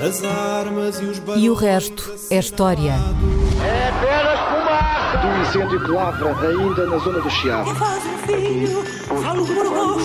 [0.00, 2.92] As armas e os E o resto é história.
[3.62, 5.18] É apenas fumaça!
[5.18, 7.74] Do incêndio que lavra ainda na zona do Chiado.
[7.74, 10.00] Faz um filho, falo por amor.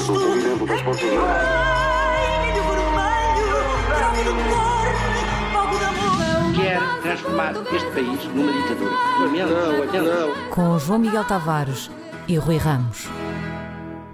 [6.55, 8.91] Quer transformar este país numa ditadura.
[9.19, 10.49] Não, não.
[10.49, 11.89] Com João Miguel Tavares
[12.27, 13.07] e Rui Ramos.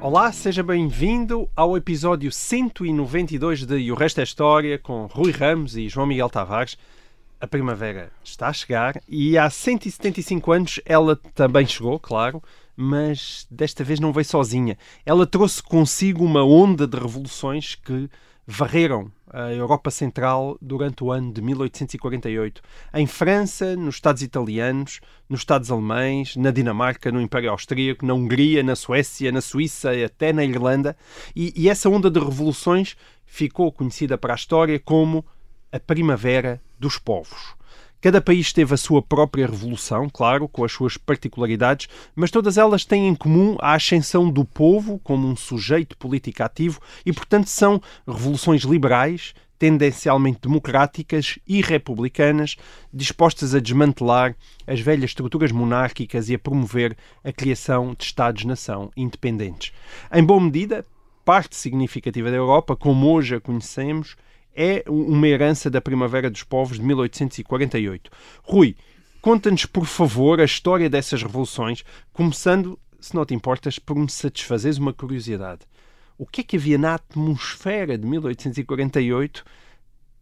[0.02, 5.78] Olá, seja bem-vindo ao episódio 192 de E o Resto é História com Rui Ramos
[5.78, 6.76] e João Miguel Tavares.
[7.40, 12.42] A primavera está a chegar e há 175 anos ela também chegou, claro,
[12.76, 14.76] mas desta vez não veio sozinha.
[15.06, 18.10] Ela trouxe consigo uma onda de revoluções que
[18.48, 22.62] varreram a Europa Central durante o ano de 1848.
[22.94, 25.00] Em França, nos Estados italianos,
[25.30, 30.34] nos Estados alemães, na Dinamarca, no Império Austríaco, na Hungria, na Suécia, na Suíça, até
[30.34, 30.96] na Irlanda.
[31.36, 35.26] E, e essa onda de revoluções ficou conhecida para a história como
[35.72, 37.61] a Primavera dos Povos.
[38.02, 42.84] Cada país teve a sua própria revolução, claro, com as suas particularidades, mas todas elas
[42.84, 47.80] têm em comum a ascensão do povo como um sujeito político ativo e, portanto, são
[48.08, 52.56] revoluções liberais, tendencialmente democráticas e republicanas,
[52.92, 59.72] dispostas a desmantelar as velhas estruturas monárquicas e a promover a criação de Estados-nação independentes.
[60.12, 60.84] Em boa medida,
[61.24, 64.16] parte significativa da Europa, como hoje a conhecemos,
[64.56, 68.12] é uma herança da Primavera dos Povos de 1848.
[68.44, 68.76] Rui,
[69.22, 74.78] conta-nos, por favor, a história dessas revoluções, começando, se não te importas, por me satisfazeres
[74.78, 75.62] uma curiosidade.
[76.18, 79.44] O que é que havia na atmosfera de 1848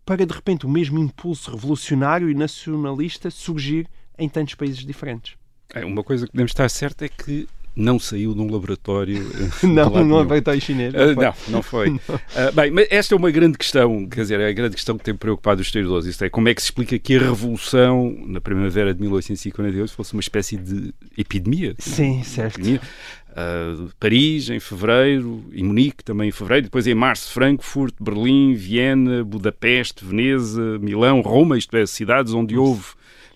[0.06, 5.36] para, de repente, o mesmo impulso revolucionário e nacionalista surgir em tantos países diferentes?
[5.74, 7.48] É, uma coisa que podemos estar certa é que
[7.80, 9.26] não saiu num laboratório.
[9.64, 10.94] não, num laboratório chinês.
[10.94, 11.90] Não, uh, não, não foi.
[11.90, 12.00] não.
[12.30, 15.04] Uh, bem, mas esta é uma grande questão, quer dizer, é a grande questão que
[15.04, 16.06] tem preocupado os historiadores.
[16.06, 20.14] Isto é, como é que se explica que a Revolução, na primavera de 1848, fosse
[20.14, 21.76] uma espécie de epidemia?
[21.80, 22.56] Sim, certo.
[22.60, 22.82] Epidemia.
[23.30, 29.24] Uh, Paris, em fevereiro, e Munique também em fevereiro, depois em março, Frankfurt, Berlim, Viena,
[29.24, 32.86] Budapeste, Veneza, Milão, Roma, isto é, cidades onde houve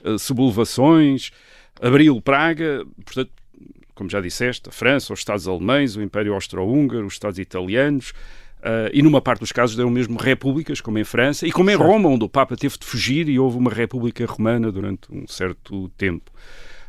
[0.03, 1.31] uh, sublevações,
[1.81, 3.31] abril, Praga, portanto,
[3.93, 8.11] como já disseste, a França, os Estados alemães, o Império Austro-Húngaro, os Estados italianos,
[8.59, 11.75] uh, e numa parte dos casos deram mesmo repúblicas, como em França, e como em
[11.75, 15.89] Roma, onde o Papa teve de fugir e houve uma república romana durante um certo
[15.97, 16.31] tempo.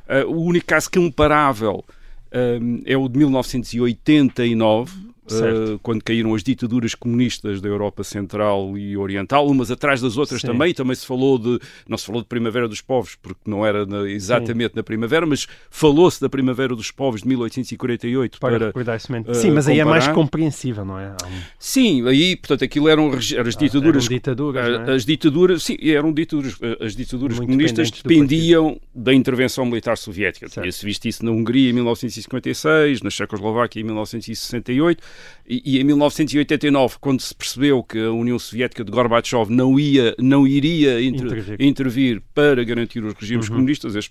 [0.08, 6.94] Uh, o único caso comparável uh, é o de 1989, Uh, quando caíram as ditaduras
[6.94, 10.48] comunistas da Europa Central e Oriental, umas atrás das outras Sim.
[10.48, 10.74] também.
[10.74, 11.58] Também se falou de,
[11.88, 14.76] não se falou de Primavera dos Povos, porque não era na, exatamente Sim.
[14.76, 18.70] na Primavera, mas falou-se da Primavera dos Povos de 1848 para.
[18.72, 21.14] para uh, Sim, mas aí é mais compreensível, não é?
[21.58, 24.04] Sim, aí, portanto, aquilo eram, eram as ditaduras.
[24.04, 24.92] Ah, eram ditaduras é?
[24.92, 26.58] As ditaduras, sim, eram ditaduras.
[26.80, 30.48] As ditaduras Muito comunistas dependiam da intervenção militar soviética.
[30.48, 35.02] Tinha-se visto isso na Hungria em 1956, na Checoslováquia em 1968
[35.46, 40.14] e, e, em 1989, quando se percebeu que a União Soviética de Gorbachev não, ia,
[40.18, 41.56] não iria inter, intervir.
[41.60, 42.22] intervir.
[42.34, 43.56] para garantir os regimes uhum.
[43.56, 44.10] comunistas, eles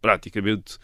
[0.00, 0.76] praticamente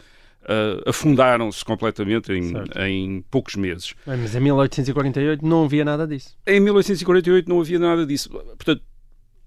[0.43, 3.93] uh, afundaram-se completamente em, em, poucos meses.
[4.05, 6.35] Bem, mas em 1848 não havia nada disso.
[6.45, 8.29] Em 1848 não havia nada disso.
[8.29, 8.81] Portanto,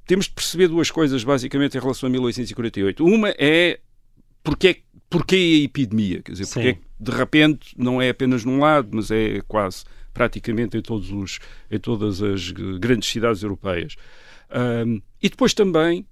[0.06, 3.04] temos de perceber duas coisas basicamente em relação a 1848.
[3.04, 3.80] Uma é
[4.42, 4.76] porque é
[5.08, 9.10] porque a epidemia, quer dizer, porque é de repente não é apenas num lado, mas
[9.10, 9.84] é quase
[10.16, 11.38] praticamente em, todos os,
[11.70, 13.96] em todas as grandes cidades europeias.
[14.50, 16.06] Um, e depois também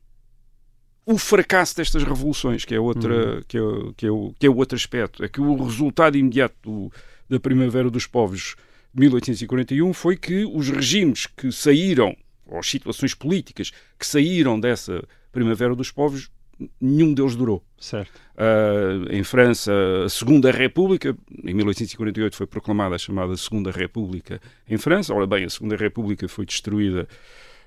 [1.07, 3.43] o fracasso destas revoluções, que é, outra, uhum.
[3.49, 3.61] que, é,
[3.97, 5.25] que, é o, que é o outro aspecto.
[5.25, 6.93] É que o resultado imediato do,
[7.31, 8.57] da Primavera dos Povos
[8.93, 12.15] de 1841 foi que os regimes que saíram,
[12.47, 16.31] ou as situações políticas que saíram dessa Primavera dos Povos,
[16.81, 17.63] nenhum deles durou.
[17.79, 18.13] Certo.
[18.35, 19.73] Uh, em França,
[20.05, 25.15] a Segunda República, em 1848 foi proclamada a chamada Segunda República em França.
[25.15, 27.07] Ora bem, a Segunda República foi destruída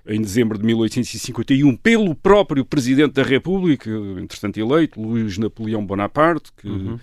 [0.08, 6.68] em dezembro de 1851 pelo próprio Presidente da República, entretanto eleito, Luís Napoleão Bonaparte, que
[6.68, 6.98] uhum.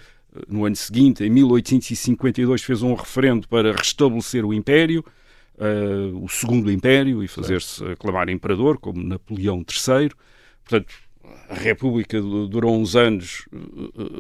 [0.49, 5.05] no ano seguinte, em 1852, fez um referendo para restabelecer o Império,
[5.59, 10.11] uh, o Segundo Império, e fazer-se aclamar imperador, como Napoleão III.
[10.65, 10.95] Portanto,
[11.49, 13.47] a República durou uns anos,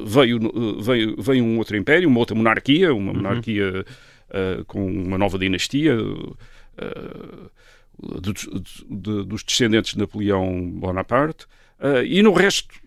[0.06, 0.38] veio,
[0.80, 3.16] veio, veio um outro império, uma outra monarquia, uma uhum.
[3.16, 3.84] monarquia
[4.30, 7.50] uh, com uma nova dinastia uh,
[8.20, 8.48] dos,
[8.90, 11.46] de, dos descendentes de Napoleão Bonaparte.
[11.80, 12.82] Uh, e no resto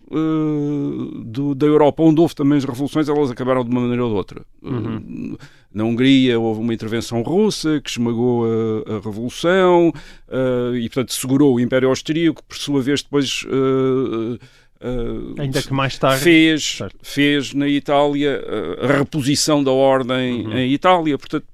[1.24, 4.16] do, da Europa, onde houve também as revoluções, elas acabaram de uma maneira ou de
[4.16, 4.46] outra.
[4.62, 5.36] Uhum.
[5.72, 9.92] Na Hungria houve uma intervenção russa que esmagou a, a Revolução
[10.28, 13.42] uh, e, portanto, segurou o Império Austríaco, por sua vez, depois.
[13.44, 14.38] Uh,
[14.80, 16.22] uh, Ainda que mais tarde.
[16.22, 18.42] Fez, fez na Itália
[18.80, 20.58] a reposição da ordem uhum.
[20.58, 21.46] em Itália, portanto,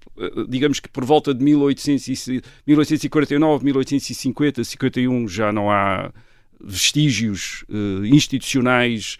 [0.49, 6.13] digamos que por volta de 1800 1849, 1850, 51 já não há
[6.61, 7.65] vestígios
[8.05, 9.19] institucionais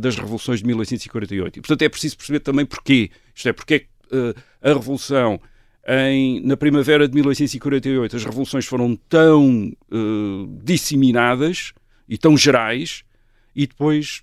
[0.00, 1.58] das revoluções de 1848.
[1.58, 3.10] E, portanto, é preciso perceber também porquê.
[3.34, 3.95] Isto é, porque uh,
[4.62, 5.40] a Revolução
[5.86, 11.72] em, na primavera de 1848 as revoluções foram tão uh, disseminadas
[12.08, 13.04] e tão gerais
[13.54, 14.22] e depois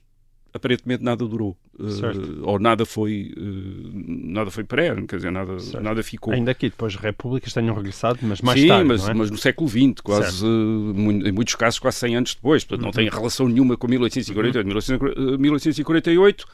[0.53, 6.03] aparentemente nada durou uh, ou nada foi uh, nada foi perene, quer dizer, nada, nada
[6.03, 6.33] ficou.
[6.33, 9.13] Ainda que depois repúblicas tenham regressado, mas mais Sim, tarde, mas, é?
[9.13, 10.93] mas no século XX, quase, uh,
[11.25, 12.85] em muitos casos quase 100 anos depois, portanto uhum.
[12.87, 14.91] não tem relação nenhuma com 1848.
[14.91, 15.37] Uhum.
[15.39, 16.45] 1848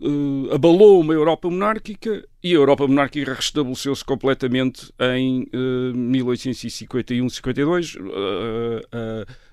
[0.00, 7.96] uh, abalou uma Europa monárquica e a Europa monárquica restabeleceu-se completamente em uh, 1851-52.
[7.96, 8.80] Uh,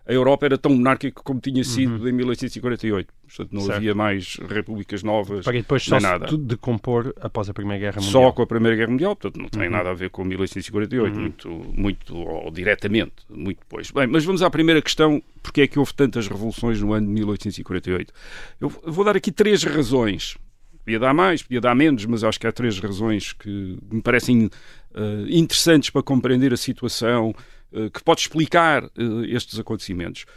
[0.07, 2.07] a Europa era tão monárquica como tinha sido uhum.
[2.07, 3.11] em 1848.
[3.25, 3.77] Portanto, não certo.
[3.77, 5.43] havia mais repúblicas novas.
[5.43, 6.27] Para depois só nada.
[6.27, 8.11] de decompor após a Primeira Guerra Mundial.
[8.11, 9.71] Só com a Primeira Guerra Mundial, portanto, não tem uhum.
[9.71, 11.21] nada a ver com 1848, uhum.
[11.21, 13.89] muito, muito ou diretamente, muito depois.
[13.89, 17.13] Bem, mas vamos à primeira questão: porque é que houve tantas revoluções no ano de
[17.13, 18.13] 1848?
[18.61, 20.37] Eu vou dar aqui três razões.
[20.85, 24.45] Podia dar mais, podia dar menos, mas acho que há três razões que me parecem
[24.45, 27.33] uh, interessantes para compreender a situação,
[27.71, 30.27] uh, que pode explicar uh, estes acontecimentos.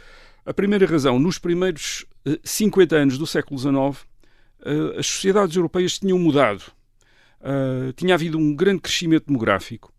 [0.43, 2.03] A primeira razão, nos primeiros
[2.43, 4.07] 50 anos do século XIX,
[4.97, 6.63] as sociedades europeias tinham mudado.
[7.95, 9.93] tinha havido um grande crescimento demográfico,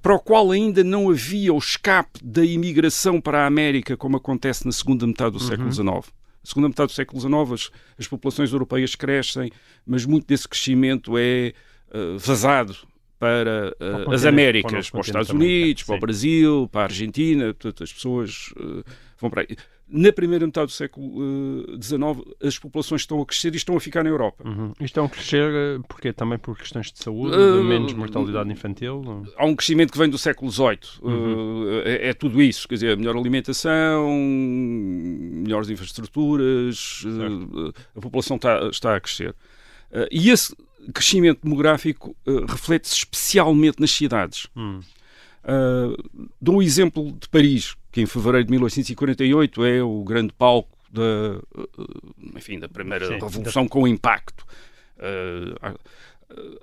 [0.00, 4.66] para o qual ainda não havia o escape da imigração para a América, como acontece
[4.66, 5.48] na segunda metade do uhum.
[5.48, 9.50] século XIX segunda metade do século XIX, as, as populações europeias crescem,
[9.86, 11.52] mas muito desse crescimento é
[11.94, 12.76] uh, vazado
[13.18, 17.44] para uh, as Américas, para, para os Estados Unidos, para o Brasil, para a Argentina,
[17.54, 18.84] portanto, as pessoas uh,
[19.20, 19.56] vão para aí.
[19.94, 24.02] Na primeira metade do século XIX, as populações estão a crescer e estão a ficar
[24.02, 24.42] na Europa.
[24.48, 24.72] Uhum.
[24.80, 25.52] E estão a crescer
[25.86, 29.26] porque também por questões de saúde, uh, menos mortalidade infantil?
[29.36, 30.78] Há um crescimento que vem do século XVIII.
[31.02, 31.64] Uhum.
[31.64, 38.68] Uh, é, é, tudo isso, quer dizer, melhor alimentação, melhores infraestruturas, uh, a população está,
[38.68, 39.34] está a crescer.
[40.10, 40.56] e esse
[40.94, 42.16] crescimento demográfico
[42.48, 44.46] reflete-se especialmente nas cidades.
[44.56, 44.80] Uhum.
[46.40, 51.38] dou um exemplo de Paris, que em fevereiro de 1848 é o grande palco da,
[51.58, 53.68] eh, enfim, da primeira Sim, revolução da...
[53.68, 54.44] com impacto.
[54.96, 55.78] Uh,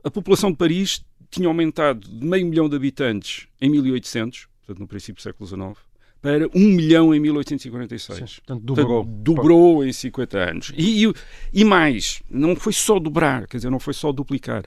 [0.04, 4.88] a, população de Paris tinha aumentado de meio milhão de habitantes em 1800, portanto no
[4.88, 5.78] princípio do século XIX,
[6.22, 8.18] para um milhão em 1846.
[8.18, 9.06] Sim, portanto, dobrou.
[9.06, 10.74] Portanto, dobrou em 50 anos.
[10.76, 11.14] E, e,
[11.54, 14.64] e, mais, não foi só dobrar, quer dizer, não foi só duplicar.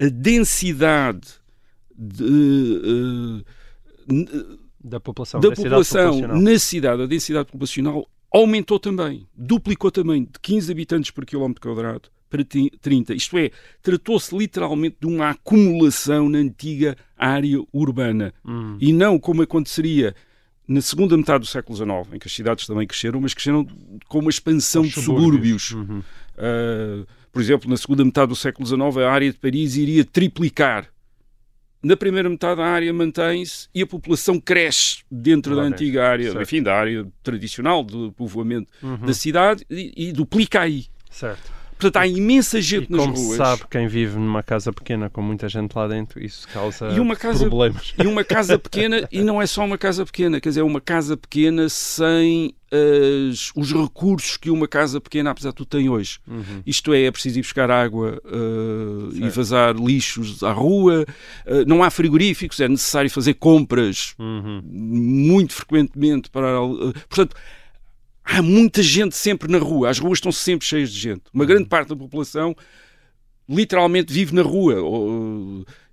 [0.00, 1.28] A densidade
[1.96, 3.44] de,
[4.10, 10.38] uh, da população, da população na cidade, a densidade populacional aumentou também, duplicou também, de
[10.42, 13.14] 15 habitantes por quilómetro quadrado para 30.
[13.14, 13.50] Isto é,
[13.80, 18.34] tratou-se literalmente de uma acumulação na antiga área urbana.
[18.44, 18.76] Hum.
[18.80, 20.14] E não como aconteceria
[20.66, 23.66] na segunda metade do século XIX, em que as cidades também cresceram, mas cresceram
[24.08, 25.62] com uma expansão Os de subúrbios.
[25.62, 25.90] subúrbios.
[25.90, 25.98] Uhum.
[26.00, 30.88] Uh, por exemplo, na segunda metade do século XIX, a área de Paris iria triplicar
[31.84, 36.42] na primeira metade a área mantém-se e a população cresce dentro da antiga área, certo.
[36.42, 38.96] enfim, da área tradicional de povoamento uhum.
[38.96, 40.86] da cidade e, e, duplica aí.
[41.10, 41.52] Certo.
[41.78, 43.36] Portanto, há imensa gente e nas como ruas.
[43.36, 47.40] sabe, quem vive numa casa pequena com muita gente lá dentro, isso causa e casa,
[47.40, 47.94] problemas.
[47.98, 50.80] E uma casa pequena, e não é só uma casa pequena, quer dizer, é uma
[50.80, 52.54] casa pequena sem
[53.30, 56.18] as, os recursos que uma casa pequena, apesar de tudo, tem hoje.
[56.26, 56.62] Uhum.
[56.66, 61.04] Isto é, é preciso ir buscar água uh, e vazar lixos à rua,
[61.46, 64.62] uh, não há frigoríficos, é necessário fazer compras uhum.
[64.64, 66.62] muito frequentemente para.
[66.62, 67.36] Uh, portanto,
[68.24, 71.22] há muita gente sempre na rua, as ruas estão sempre cheias de gente.
[71.32, 72.56] Uma grande parte da população
[73.48, 74.76] literalmente vive na rua.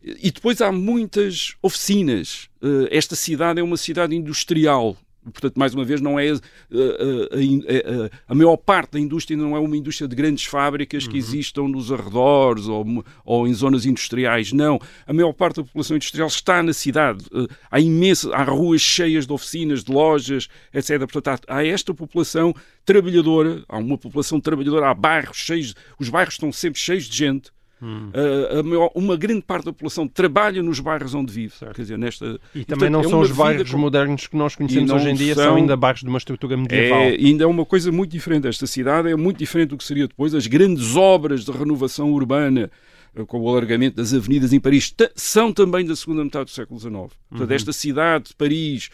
[0.01, 2.49] E depois há muitas oficinas.
[2.89, 4.97] Esta cidade é uma cidade industrial.
[5.23, 9.55] Portanto, mais uma vez, não é a, a, a, a, maior parte da indústria não
[9.55, 11.19] é uma indústria de grandes fábricas que uhum.
[11.19, 12.85] existam nos arredores ou,
[13.23, 14.51] ou em zonas industriais.
[14.51, 14.79] Não.
[15.05, 17.25] A maior parte da população industrial está na cidade.
[17.33, 20.99] Eh, há imensas, há ruas cheias de oficinas, de lojas, etc.
[20.99, 26.33] Portanto, há, há esta população trabalhadora, há uma população trabalhadora, há bairros cheios, os bairros
[26.33, 27.51] estão sempre cheios de gente.
[27.81, 28.11] Hum.
[28.13, 31.55] Uh, maior, uma grande parte da população trabalha nos bairros onde vive.
[31.55, 31.75] Certo.
[31.75, 33.77] Quer dizer, nesta, e também não é são os bairros com...
[33.77, 35.43] modernos que nós conhecemos hoje em dia, são...
[35.43, 35.55] são...
[35.55, 37.01] ainda bairros de uma estrutura medieval.
[37.01, 38.47] É, ainda é uma coisa muito diferente.
[38.47, 40.35] Esta cidade é muito diferente do que seria depois.
[40.35, 42.69] As grandes obras de renovação urbana
[43.15, 46.79] eh, com o alargamento das avenidas em Paris, são também da segunda metade do século
[46.79, 46.93] XIX.
[46.93, 47.55] Portanto, Uhum.
[47.55, 48.89] esta cidade de Paris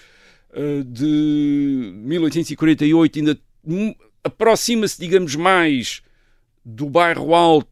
[0.53, 6.01] eh, de 1848 ainda hum, aproxima-se, digamos, mais
[6.65, 7.69] do bairro alto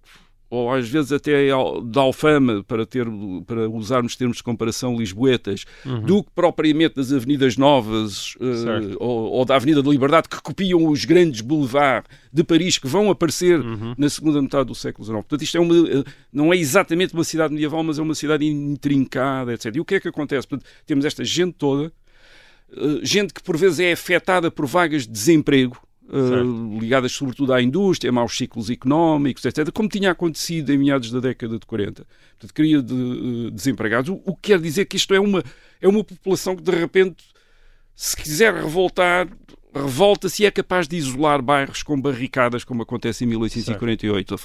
[0.56, 1.50] ou às vezes até
[1.86, 3.06] da Alfama, para, ter,
[3.46, 5.66] para usarmos termos de comparação lisboetas,
[6.06, 8.98] do que propriamente das avenidas novas Certo.
[9.00, 13.10] ou, ou da Avenida da Liberdade, que copiam os grandes boulevards de Paris que vão
[13.10, 13.60] aparecer
[13.98, 15.18] na segunda metade do século XIX.
[15.20, 18.46] Portanto, isto é uma, eh, não é exatamente uma cidade medieval, mas é uma cidade
[18.46, 19.76] intrincada, etc.
[19.76, 20.48] E o que é que acontece?
[20.48, 21.92] Portanto, temos esta gente toda,
[22.72, 25.78] eh, gente que por vezes é afetada por vagas de desemprego,
[26.12, 31.20] eh, ligadas sobretudo à indústria, maus ciclos económicos, etc., como tinha acontecido em meados da
[31.20, 32.06] década de 40.
[32.32, 34.10] Portanto, cria de, eh, desempregados.
[34.10, 35.44] O, o que quer dizer que isto é uma,
[35.82, 37.24] é uma população que, de repente,
[37.96, 39.28] se quiser revoltar,
[39.76, 44.34] revolta-se e é capaz de isolar bairros com barricadas, como acontece em 1848.
[44.36, 44.38] A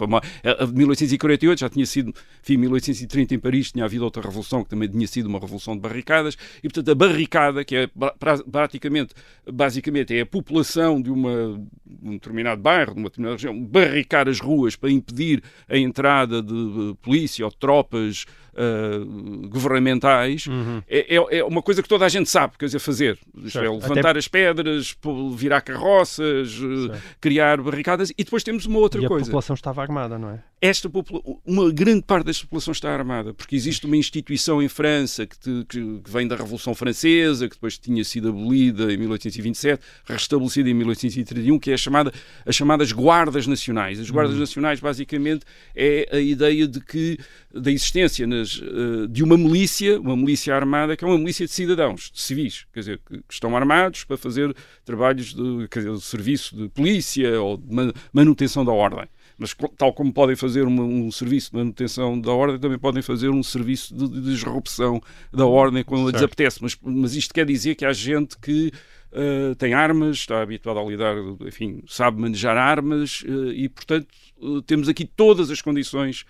[0.50, 4.64] a- a de 1848 já tinha sido, enfim, 1830 em Paris tinha havido outra revolução
[4.64, 8.12] que também tinha sido uma revolução de barricadas, e portanto a barricada, que é pra-
[8.12, 9.14] pra- praticamente,
[9.50, 11.60] basicamente é a população de uma,
[12.02, 16.54] um determinado bairro, de uma determinada região, barricar as ruas para impedir a entrada de
[16.54, 18.24] eh, polícia ou de tropas
[18.62, 20.44] eh, governamentais,
[20.88, 23.18] é, é- é uma coisa que toda a gente sabe, quer dizer, fazer.
[23.36, 23.72] Isto é, Certo.
[23.80, 24.94] levantar as pedras,
[25.34, 26.58] virar carroças,
[26.92, 30.30] eh, criar barricadas, e depois temos uma outra E a coisa população estava armada, não
[30.30, 30.40] é?
[30.62, 35.26] esta popula- uma grande parte desta população está armada, porque existe uma instituição em França
[35.26, 40.68] que, te- que- vem da Revolução Francesa, que depois tinha sido abolida em 1827, restabelecida
[40.68, 42.12] em 1831, que é a chamada,
[42.44, 43.98] as chamadas Guardas Nacionais.
[43.98, 47.18] As Guardas Nacionais, basicamente, é a ideia de que
[47.54, 51.52] da existência nas, eh, de uma milícia, uma milícia armada, que é uma milícia de
[51.52, 54.54] cidadãos, de civis, quer dizer, que, estão armados para fazer
[54.84, 59.04] trabalhos de, quer dizer, de serviço de polícia ou de ma- manutenção da ordem.
[59.38, 63.30] Mas tal como podem fazer uma- um serviço de manutenção da ordem, também podem fazer
[63.30, 65.00] um serviço de, de disrupção
[65.32, 66.24] da ordem quando lhes Certo.
[66.24, 66.58] apetece.
[66.62, 68.70] Mas, mas isto quer dizer que há gente que
[69.12, 71.16] eh, tem armas, está habituada a lidar,
[71.46, 74.06] enfim, sabe manejar armas eh, e, portanto,
[74.42, 76.24] eh, temos aqui todas as condições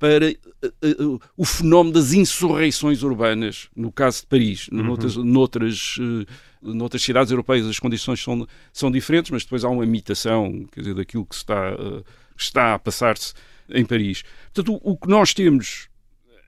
[0.00, 0.96] para eh, eh,
[1.36, 4.66] o fenómeno das insurreições urbanas, no caso de Paris.
[4.72, 6.26] Noutras, noutras, eh,
[6.62, 10.94] noutras cidades europeias as condições são, são diferentes, mas depois há uma imitação quer dizer,
[10.94, 11.76] daquilo que está,
[12.36, 13.34] está a passar-se
[13.68, 14.24] em Paris.
[14.54, 15.90] Portanto, o, o que nós temos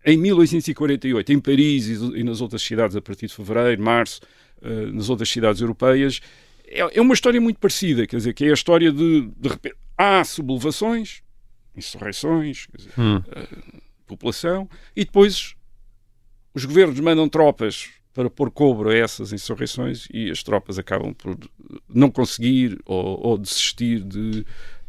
[0.04, 4.20] em 1848, em Paris e, e nas outras cidades, a partir de fevereiro, março,
[4.92, 6.20] nas outras cidades europeias,
[6.66, 9.76] é, é uma história muito parecida, quer dizer, que é a história de, de repente,
[9.96, 11.22] há sublevações,
[11.76, 13.48] insurreições, dizer, eh,
[14.06, 15.54] população, e depois
[16.54, 21.36] os governos mandam tropas para pôr cobro a essas insurreições e as tropas acabam por
[21.88, 24.44] não conseguir ou, ou desistir de,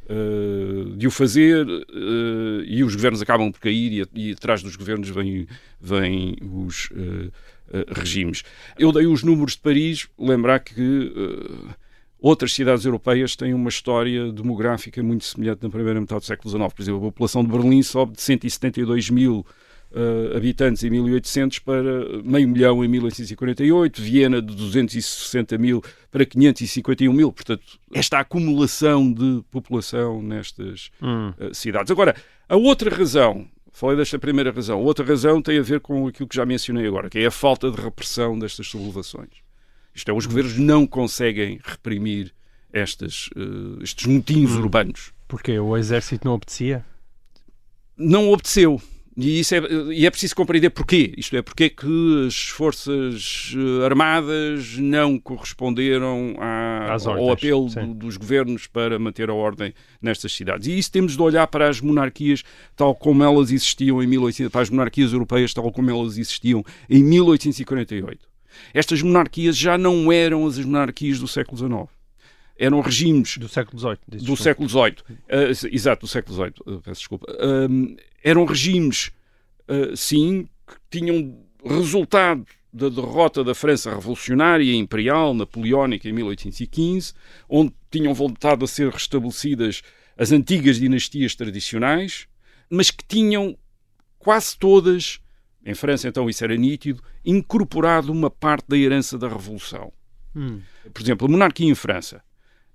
[0.10, 4.75] eh, de o fazer eh, e os governos acabam por cair e, e atrás dos
[4.75, 5.48] governos vêm,
[5.80, 8.44] vêm os eh, regimes.
[8.78, 11.12] Eu dei os números de Paris, lembrar que
[12.24, 16.74] outras cidades europeias têm uma história demográfica muito semelhante na primeira metade do século XIX.
[16.74, 19.46] Por exemplo, a população de Berlim sobe de 172 mil
[19.94, 21.84] eh, habitantes em 1800 para
[22.24, 27.32] meio milhão em 1848, Viena de 260 mil para 551 mil.
[27.32, 27.63] Portanto,
[27.94, 31.34] esta acumulação de população nestas Hum.
[31.38, 31.92] eh, cidades.
[31.92, 32.15] Agora,
[32.48, 36.27] a outra razão, falei desta primeira razão, a outra razão tem a ver com aquilo
[36.30, 39.43] que já mencionei agora, que é a falta de repressão destas sublevações.
[39.94, 42.34] Isto é, os governos não conseguem reprimir
[42.72, 45.12] estas, eh, estes motins urbanos.
[45.28, 46.84] Porque o exército não obedecia?
[47.98, 48.82] Não obteceu.
[49.16, 49.60] E, isso é,
[49.94, 51.14] e é preciso compreender porquê.
[51.16, 57.32] Isto é, porque é que as forças eh, armadas não corresponderam à- Às ao ordens,
[57.38, 57.80] apelo sim.
[57.90, 59.72] do- dos governos para manter a ordem
[60.02, 60.66] nestas cidades.
[60.68, 62.44] E isso temos de olhar para as monarquias
[62.76, 67.04] tal como elas existiam em 1800, para as monarquias europeias tal como elas existiam em
[67.04, 68.33] 1848.
[68.74, 71.90] Estas monarquias já não eram as monarquias do século XIX.
[72.58, 74.26] Eram regimes Do século XVIII.
[74.26, 74.96] do século XVIII.
[75.10, 77.26] Uh, exato, do século XVIII, uh, peço desculpa.
[77.42, 79.12] Um, eram regimes,
[79.68, 87.14] uh, sim, que tinham resultado da derrota da França revolucionária e imperial, napoleónica, em 1815,
[87.48, 89.82] onde tinham voltado a ser restabelecidas
[90.18, 92.28] as antigas dinastias tradicionais,
[92.70, 93.56] mas que tinham
[94.18, 95.20] quase todas,
[95.65, 99.91] em França então isso era nítido, incorporado uma parte da herança da Revolução.
[100.36, 100.60] Hum.
[100.93, 102.22] Por exemplo, a monarquia em França.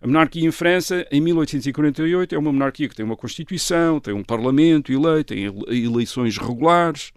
[0.01, 4.23] A monarquia em França, em 1848, é uma monarquia que tem uma Constituição, tem um
[4.23, 7.13] Parlamento eleito, tem ele- eleições regulares.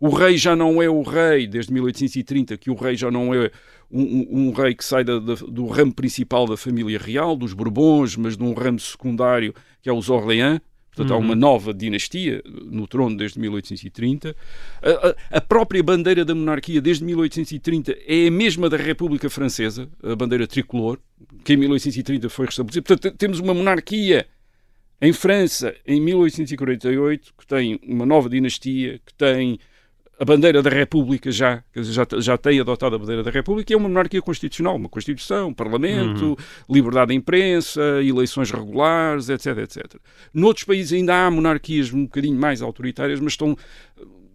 [0.00, 3.50] O rei já não é o rei, desde 1830, que o rei já não é
[3.90, 7.52] um, um- um rei que sai da- da- do ramo principal da família real, dos
[7.52, 10.60] Bourbons, mas de um ramo secundário, que é os Orleans.
[10.96, 14.34] Portanto, há uma nova dinastia no trono desde 1830.
[14.82, 19.90] A, a, a, própria bandeira da monarquia desde 1830 é a mesma da República Francesa,
[20.02, 20.98] a bandeira tricolor,
[21.44, 22.82] que em 1830 foi restabelecida.
[22.82, 24.26] Portanto, temos uma monarquia
[24.98, 29.58] em França em 1848 que tem uma nova dinastia, que tem
[30.18, 33.88] a bandeira da República já, já, já tem adotado a bandeira da República, é uma
[33.88, 36.36] monarquia constitucional, uma Constituição, um Parlamento, uhum.
[36.74, 39.96] liberdade da imprensa, eleições regulares, etc, etc.
[40.32, 43.56] Noutros países ainda há monarquias um bocadinho mais autoritárias, mas estão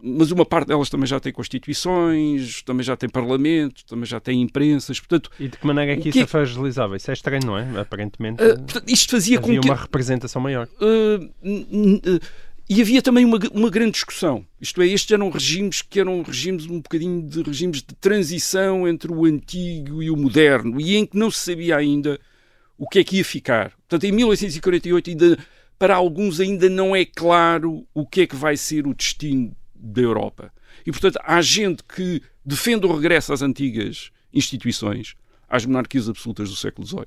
[0.04, 4.42] mas uma parte delas também já tem constituições, também já tem parlamento, também já tem
[4.42, 5.30] imprensas, portanto...
[5.40, 6.98] E de que maneira é que, que isso é fragilizava?
[6.98, 7.80] Isso é estranho, não é?
[7.80, 9.68] Aparentemente, uh, portanto, isto fazia com que...
[9.68, 10.68] uma representação maior.
[10.82, 12.20] Uh, uh,
[12.74, 14.46] e havia também uma, uma grande discussão.
[14.62, 19.12] Isto é, estes eram regimes que eram regimes um bocadinho de regimes de transição entre
[19.12, 22.18] o antigo e o moderno, e em que não se sabia ainda
[22.78, 23.72] o que é que ia ficar.
[23.72, 25.38] Portanto, em 1848, ainda,
[25.78, 30.02] para alguns, ainda não é claro o que é que vai ser o destino da
[30.02, 30.50] Europa.
[30.86, 35.18] E, portanto, há gente que defende o regresso às antigas instituições,
[35.50, 37.06] às monarquias absolutas do século XVIII.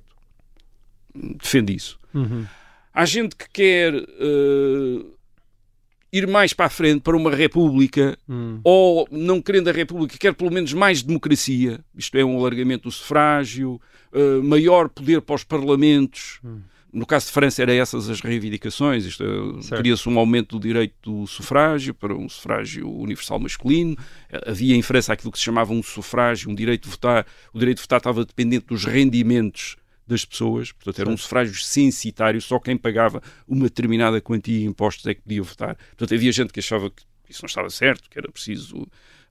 [1.41, 1.99] Defende isso.
[2.13, 2.45] Uhum.
[2.93, 5.15] Há gente que quer uh,
[6.15, 8.61] ir mais para a frente para uma república, hum.
[8.63, 12.93] ou não querendo a república, quer pelo menos mais democracia, isto é, um alargamento do
[12.93, 13.81] sufrágio,
[14.13, 16.39] uh, maior poder para os parlamentos.
[16.45, 16.61] Hum.
[16.93, 19.05] No caso de França, eram essas as reivindicações.
[19.05, 23.97] Isto é, queria-se um aumento do direito do sufrágio para um sufrágio universal masculino.
[24.47, 27.27] Havia em França aquilo que se chamava um sufrágio, um direito de votar.
[27.53, 29.75] O direito de votar estava dependente dos rendimentos
[30.07, 35.07] das pessoas, portanto era um sufrágio censitário, só quem pagava uma determinada quantia de impostos
[35.07, 35.77] é que podia votar.
[35.77, 38.77] Portanto havia gente que achava que isso não estava certo, que era preciso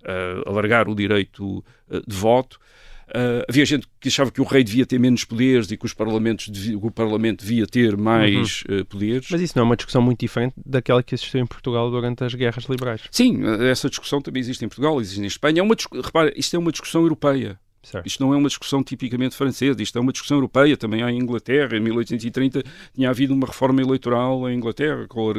[0.03, 1.63] uh, alargar o direito uh,
[2.07, 2.59] de voto.
[3.07, 5.93] Uh, havia gente que achava que o rei devia ter menos poderes e que os
[5.93, 8.79] parlamentos devia, o parlamento devia ter mais uhum.
[8.79, 9.27] uh, poderes.
[9.29, 12.33] Mas isso não é uma discussão muito diferente daquela que existiu em Portugal durante as
[12.33, 13.01] guerras liberais.
[13.11, 15.59] Sim, essa discussão também existe em Portugal, existe em Espanha.
[15.59, 17.59] É uma, repara, isto é uma discussão europeia.
[17.83, 18.07] Certo.
[18.07, 20.77] Isto não é uma discussão tipicamente francesa, isto é uma discussão europeia.
[20.77, 22.63] Também há em Inglaterra, em 1830,
[22.95, 25.33] tinha havido uma reforma eleitoral em Inglaterra com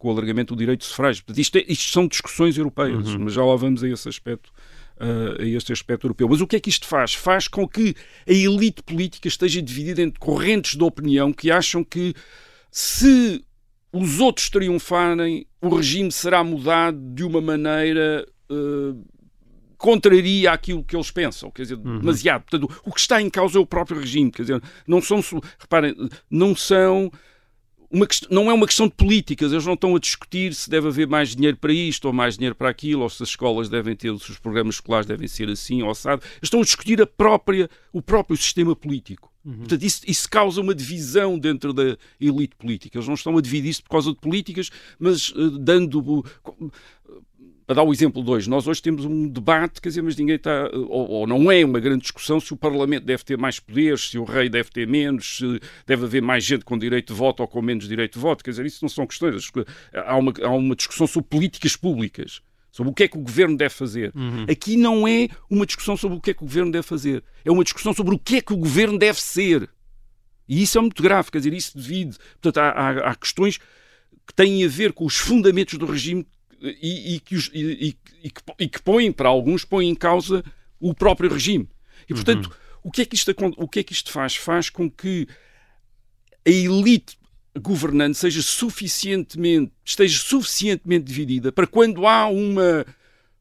[0.00, 1.22] o, alargamento do direito de sufrágio.
[1.22, 3.24] Portanto, isto, é, isto são discussões europeias, uhum.
[3.24, 4.50] mas já lá vamos a esse aspecto.
[4.98, 6.26] Uh, a este aspecto europeu.
[6.26, 7.12] Mas o que é que isto faz?
[7.12, 7.94] Faz com que
[8.26, 12.14] a elite política esteja dividida entre correntes de opinião que acham que
[12.70, 13.44] se
[13.92, 19.04] os outros triunfarem, o regime será mudado de uma maneira uh,
[19.76, 21.98] contraria aquilo que eles pensam, quer dizer, uhum.
[21.98, 22.42] demasiado.
[22.42, 25.20] Portanto, o que está em causa é o próprio regime, quer dizer, não são,
[25.58, 25.94] reparem,
[26.30, 27.10] não são
[27.90, 30.88] uma questão, não é uma questão de políticas, eles não estão a discutir se deve
[30.88, 33.94] haver mais dinheiro para isto ou mais dinheiro para aquilo, ou se as escolas devem
[33.94, 36.22] ter, se os programas escolares devem ser assim ou assado.
[36.24, 39.32] Eles estão a discutir a própria, o próprio sistema político.
[39.44, 39.58] Uhum.
[39.58, 42.98] Portanto, isso, isso, causa uma divisão dentro da elite política.
[42.98, 46.00] Eles não estão a dividir-se por causa de políticas, mas uh, dando.
[46.00, 46.72] Uh,
[47.66, 50.36] para dar o exemplo de hoje, nós hoje temos um debate, quer dizer, mas ninguém
[50.36, 54.08] está, ou, ou, não é uma grande discussão se o Parlamento deve ter mais poderes,
[54.08, 57.40] se o rei deve ter menos, se deve haver mais gente com direito de voto
[57.40, 59.50] ou com menos direito de voto, quer dizer, isso não são questões,
[59.92, 63.56] há uma, há uma discussão sobre políticas públicas, sobre o que é que o governo
[63.56, 64.12] deve fazer.
[64.14, 64.46] Uhum.
[64.48, 67.50] Aqui não é uma discussão sobre o que é que o governo deve fazer, é
[67.50, 69.68] uma discussão sobre o que é que o governo deve ser.
[70.48, 72.16] E isso é muito grave, quer dizer, isso divide.
[72.40, 73.58] Portanto, há, há, há questões
[74.24, 76.24] que têm a ver com os fundamentos do regime
[76.60, 80.44] e, e, que, os, e, que, e que põem, para alguns, põem em causa
[80.80, 81.68] o próprio regime.
[82.08, 82.80] E, portanto, uhum.
[82.84, 84.36] o, que é que isto, o que é que isto faz?
[84.36, 85.26] Faz com que
[86.46, 87.18] a elite
[87.60, 92.86] governante seja suficientemente, esteja suficientemente dividida para quando há uma.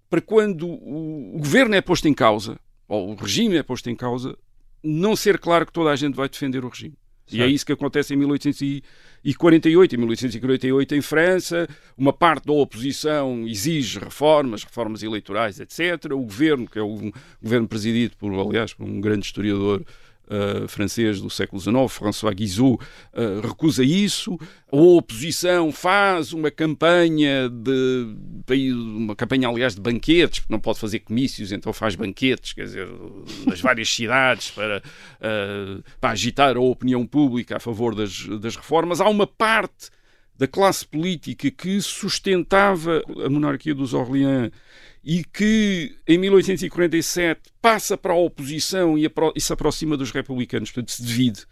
[0.09, 3.95] para quando o, o governo é posto em causa, ou o regime é posto em
[3.95, 4.37] causa,
[4.83, 6.97] não ser claro que toda a gente vai defender o regime.
[7.27, 7.39] Certo.
[7.39, 9.95] E é isso que acontece em 1848.
[9.95, 16.11] Em 1848, em França, uma parte da oposição exige reformas, reformas eleitorais, etc.
[16.11, 17.11] O governo, que é um
[17.41, 19.83] governo presidido por, aliás, por um grande historiador
[20.25, 24.37] uh, francês do século XIX, François Guizot, uh, recusa isso.
[24.71, 28.15] A oposição faz uma campanha de
[28.73, 32.87] uma campanha, aliás, de banquetes, porque não pode fazer comícios, então faz banquetes, quer dizer,
[33.45, 39.01] nas várias cidades para, uh, para agitar a opinião pública a favor das, das reformas.
[39.01, 39.89] Há uma parte
[40.37, 44.51] da classe política que sustentava a monarquia dos Orleans
[45.05, 49.07] e que em 1847 passa para a oposição e,
[49.39, 51.45] se aproxima dos republicanos, portanto se divide.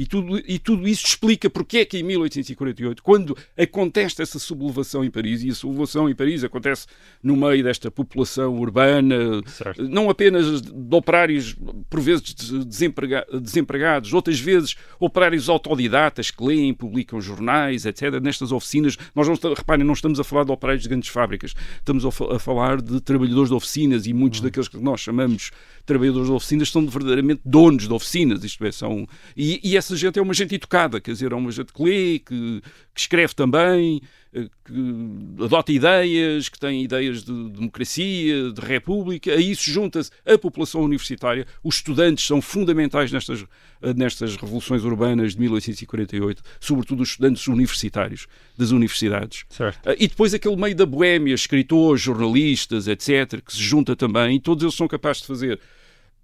[0.00, 5.04] E tudo, e tudo isso explica porque é que em 1848, quando acontece essa sublevação
[5.04, 6.86] em Paris, e a sublevação em Paris acontece
[7.22, 9.86] no meio desta população urbana, Certo.
[9.86, 11.54] não apenas de operários,
[11.90, 12.22] por vezes
[12.64, 18.20] desemprega- desempregados, outras vezes operários autodidatas que leem, publicam jornais, etc.
[18.22, 22.06] Nestas oficinas, nós não, reparem, não estamos a falar de operários de grandes fábricas, estamos
[22.06, 25.50] a, fa- a falar de trabalhadores de oficinas e muitos daqueles que nós chamamos
[25.84, 29.06] trabalhadores de oficinas são verdadeiramente donos de oficinas, isto é, são...
[29.36, 32.18] E, e essa gente é uma gente educada, quer dizer, é uma gente que lê,
[32.18, 32.62] que,
[32.94, 34.00] que escreve também,
[34.32, 40.38] eh, que adota ideias, que tem ideias de democracia, de república, a isso junta-se a
[40.38, 43.44] população universitária, os estudantes são fundamentais nestas,
[43.82, 48.26] eh, nestas revoluções urbanas de 1848, sobretudo os estudantes universitários
[48.56, 49.44] das universidades.
[49.48, 49.80] Certo.
[49.84, 54.40] Ah, E depois aquele meio da boémia, escritores, jornalistas, etc., que se junta também, e
[54.40, 55.60] todos eles são capazes de fazer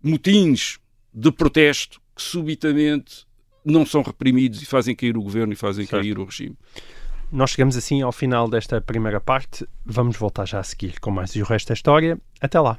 [0.03, 0.79] motins
[1.13, 3.26] de protesto que subitamente
[3.67, 6.01] não são reprimidos e fazem cair o governo e fazem Certo.
[6.03, 6.57] cair o regime.
[7.33, 9.67] Nós chegamos assim ao final desta primeira parte.
[9.85, 12.19] Vamos voltar já a seguir com mais e o resto da história.
[12.41, 12.79] Até lá.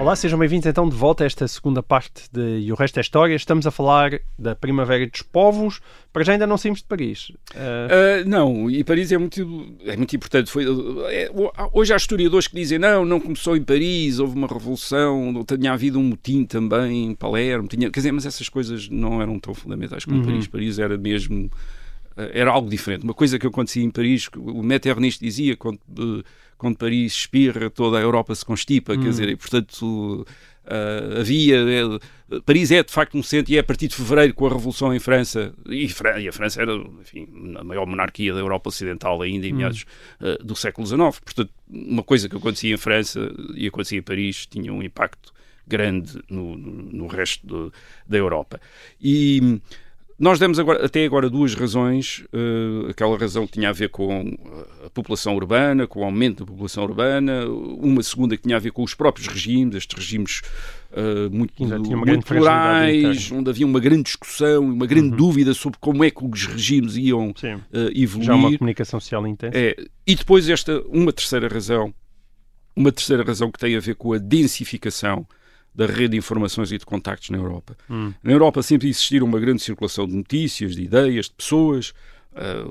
[0.00, 3.00] Olá, sejam bem-vindos então de volta a esta segunda parte de E o Resto da
[3.00, 3.34] História.
[3.34, 5.80] Estamos a falar da Primavera dos Povos.
[6.12, 7.32] Para já ainda não saímos de Paris.
[7.54, 10.52] Ah, Ah, não, e Paris é muito, é muito importante.
[10.52, 10.64] Foi,
[11.10, 11.28] é,
[11.72, 15.98] hoje há historiadores que dizem não, não começou em Paris, houve uma revolução, tinha havido
[15.98, 20.04] um motim também em Palermo, tinha, quer dizer, mas essas coisas não eram tão fundamentais
[20.04, 20.46] como Paris.
[20.46, 21.50] Paris era mesmo
[22.16, 23.02] eh, era algo diferente.
[23.02, 25.80] Uma coisa que acontecia em Paris, o Metternich dizia quando,
[26.58, 30.26] quando Paris espirra, toda a Europa se constipa, quer dizer, e portanto
[30.66, 31.56] eh, havia.
[31.56, 34.50] eh, Paris é de facto um centro e é a partir de fevereiro com a
[34.50, 38.68] Revolução em França, e, Fran- e a França era, enfim, a maior monarquia da Europa
[38.68, 39.86] Ocidental ainda em meados
[40.20, 41.18] eh, do século XIX.
[41.20, 45.32] Portanto, uma coisa que acontecia em França e acontecia em Paris tinha um impacto
[45.66, 47.72] grande no, no, no resto do-
[48.06, 48.60] da Europa.
[49.00, 49.60] E
[50.18, 52.24] nós demos agora, até agora duas razões.
[52.32, 54.36] eh, aquela razão que tinha a ver com
[54.84, 57.46] a população urbana, com o aumento da população urbana.
[57.46, 60.42] Uma segunda que tinha a ver com os próprios regimes, estes regimes
[60.92, 61.52] eh, muito,
[62.26, 66.46] plurais, onde havia uma grande discussão e uma grande dúvida sobre como é que os
[66.46, 67.56] regimes iam eh,
[67.94, 68.26] evoluir.
[68.26, 69.56] Já uma comunicação social intensa.
[69.56, 69.76] É,
[70.06, 71.94] e depois esta, uma terceira razão,
[72.74, 75.26] uma terceira razão que tem a ver com a densificação
[75.74, 77.76] da rede de informações e de contactos na Europa.
[77.88, 78.12] Hum.
[78.22, 81.92] Na Europa sempre existiram uma grande circulação de notícias, de ideias, de pessoas.
[82.34, 82.66] Ah,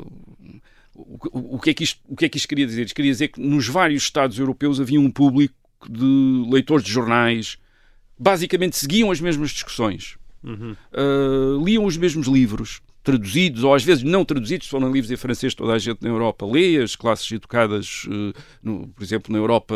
[0.93, 2.85] o, o- o que é que isto, o que é que isto queria dizer?
[2.85, 5.53] Isto queria dizer que nos vários Estados europeus havia um público
[5.89, 7.57] de leitores de jornais,
[8.19, 10.17] basicamente seguiam as mesmas discussões,
[10.93, 15.15] Uh, liam os mesmos livros, traduzidos ou às vezes não traduzidos, se forem livros em
[15.15, 19.37] francês, toda a gente na Europa lê, as classes educadas, uh, no- por exemplo, na
[19.39, 19.73] Europa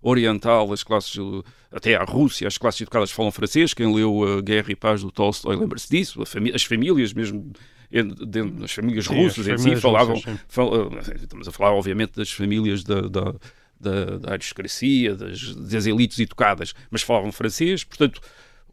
[0.00, 4.40] Oriental, as classes, uh, até à Rússia, as classes educadas falam francês, quem leu a
[4.40, 6.22] Guerra e Paz do Tolstói lembra-se disso,
[6.54, 7.52] as famílias mesmo,
[7.92, 12.12] en- dentro das famílias Sim, russas as em si, falavam, russas, estamos a falar obviamente
[12.16, 13.34] das famílias da, da,
[13.78, 18.22] da, da aristocracia, das, das elites educadas, mas falavam francês, portanto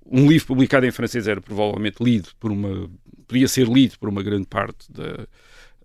[0.09, 2.89] um livro publicado em francês era provavelmente lido por uma
[3.27, 5.27] podia ser lido por uma grande parte da,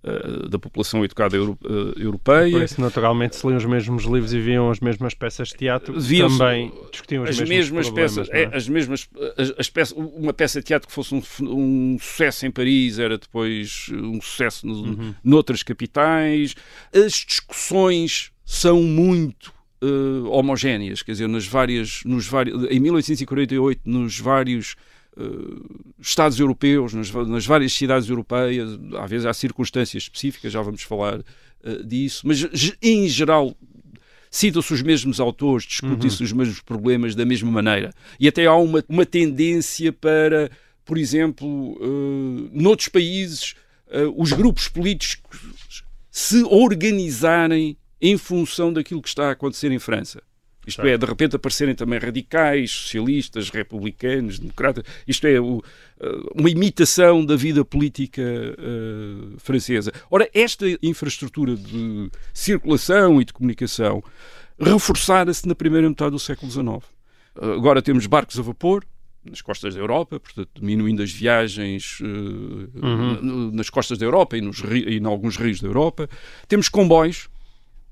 [0.04, 2.50] eh, da população educada euro- eh, europeia.
[2.50, 5.94] Por isso, naturalmente, se liam os mesmos livros e viam as mesmas peças de teatro,
[5.94, 8.42] também discutiam as mesmas peças, é?
[8.42, 12.44] é, as mesmas, as, as peças, uma peça de teatro que fosse um, um sucesso
[12.46, 15.14] em Paris era depois um sucesso no, Uhum.
[15.22, 16.54] noutras capitais.
[16.92, 24.18] As discussões são muito eh, homogéneas, quer dizer, nas várias, nos vários, em 1848, nos
[24.18, 24.74] vários
[26.00, 31.22] Estados europeus, nas, nas várias cidades europeias, às vezes há circunstâncias específicas, já vamos falar
[31.62, 32.44] eh, disso, mas
[32.82, 33.54] em geral
[34.30, 37.92] citam-se os mesmos autores, discutem-se os mesmos problemas da mesma maneira.
[38.18, 40.50] E até há uma, uma tendência para,
[40.84, 43.54] por exemplo, eh, noutros países,
[43.90, 50.22] eh, os grupos políticos se organizarem em função daquilo que está a acontecer em França.
[50.66, 54.84] Isto é, de repente aparecerem também radicais, socialistas, republicanos, democratas.
[55.08, 55.60] Isto é, o,
[56.00, 59.92] eh, uma imitação da vida política eh, francesa.
[60.10, 64.02] Ora, esta infraestrutura de circulação e de comunicação
[64.58, 66.66] reforçara-se na primeira metade do século XIX.
[67.40, 68.84] Eh, Agora temos barcos a vapor
[69.24, 74.40] nas costas da Europa, portanto, diminuindo as viagens eh, n- nas costas da Europa e,
[74.40, 76.08] nos e em alguns rios da Europa.
[76.48, 77.28] Temos comboios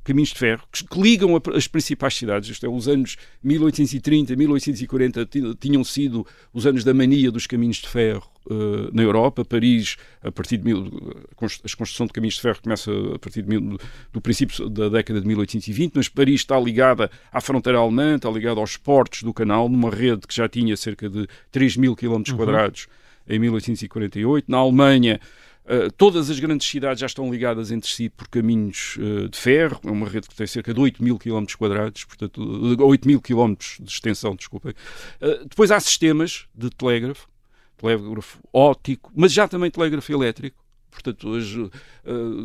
[0.04, 2.48] caminhos de ferro que, ligam as principais cidades.
[2.48, 7.76] Isto é, os anos 1830, 1840 ti- tinham sido os anos da mania dos caminhos
[7.78, 9.44] de ferro eh, na Europa.
[9.44, 10.86] Paris, a partir de mil,
[11.30, 13.78] a cons- a construção de caminhos de ferro começa a partir de mil-
[14.12, 18.58] do princípio da década de 1820, mas Paris está ligada à fronteira alemã, está ligada
[18.60, 22.86] aos portos do canal, numa rede que já tinha cerca de 3 mil quilómetros quadrados
[23.28, 24.46] em 1848.
[24.50, 25.20] Na Alemanha,
[25.64, 29.80] Uh, todas as grandes cidades já estão ligadas entre si por caminhos uh, de ferro,
[29.84, 33.20] é uma rede que tem cerca de 8 mil quilómetros quadrados, portanto, uh, 8 mil
[33.20, 34.72] quilómetros de extensão, desculpem.
[35.20, 37.28] Uh, depois há sistemas de telégrafo,
[37.76, 40.58] telégrafo óptico, mas já também telégrafo elétrico.
[40.90, 41.70] Portanto, hoje,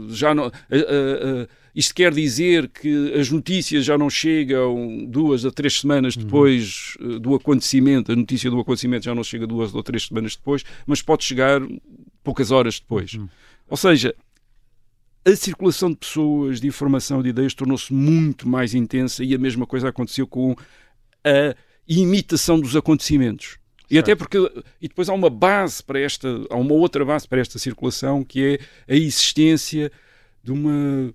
[0.09, 0.51] já não,
[1.75, 7.19] isto quer dizer que as notícias já não chegam duas a três semanas depois uh,
[7.19, 11.01] do acontecimento, a notícia do acontecimento já não chega duas ou três semanas depois, mas
[11.01, 11.61] pode chegar
[12.25, 13.17] poucas horas depois.
[13.69, 14.13] Ou seja,
[15.23, 19.65] a circulação de pessoas, de informação, de ideias tornou-se muito mais intensa e a mesma
[19.65, 20.55] coisa aconteceu com
[21.23, 21.55] a
[21.87, 23.57] imitação dos acontecimentos.
[23.89, 24.37] E até porque
[24.81, 28.59] e depois há uma base para esta, há uma outra base para esta circulação que
[28.87, 29.91] é a existência
[30.43, 31.13] de uma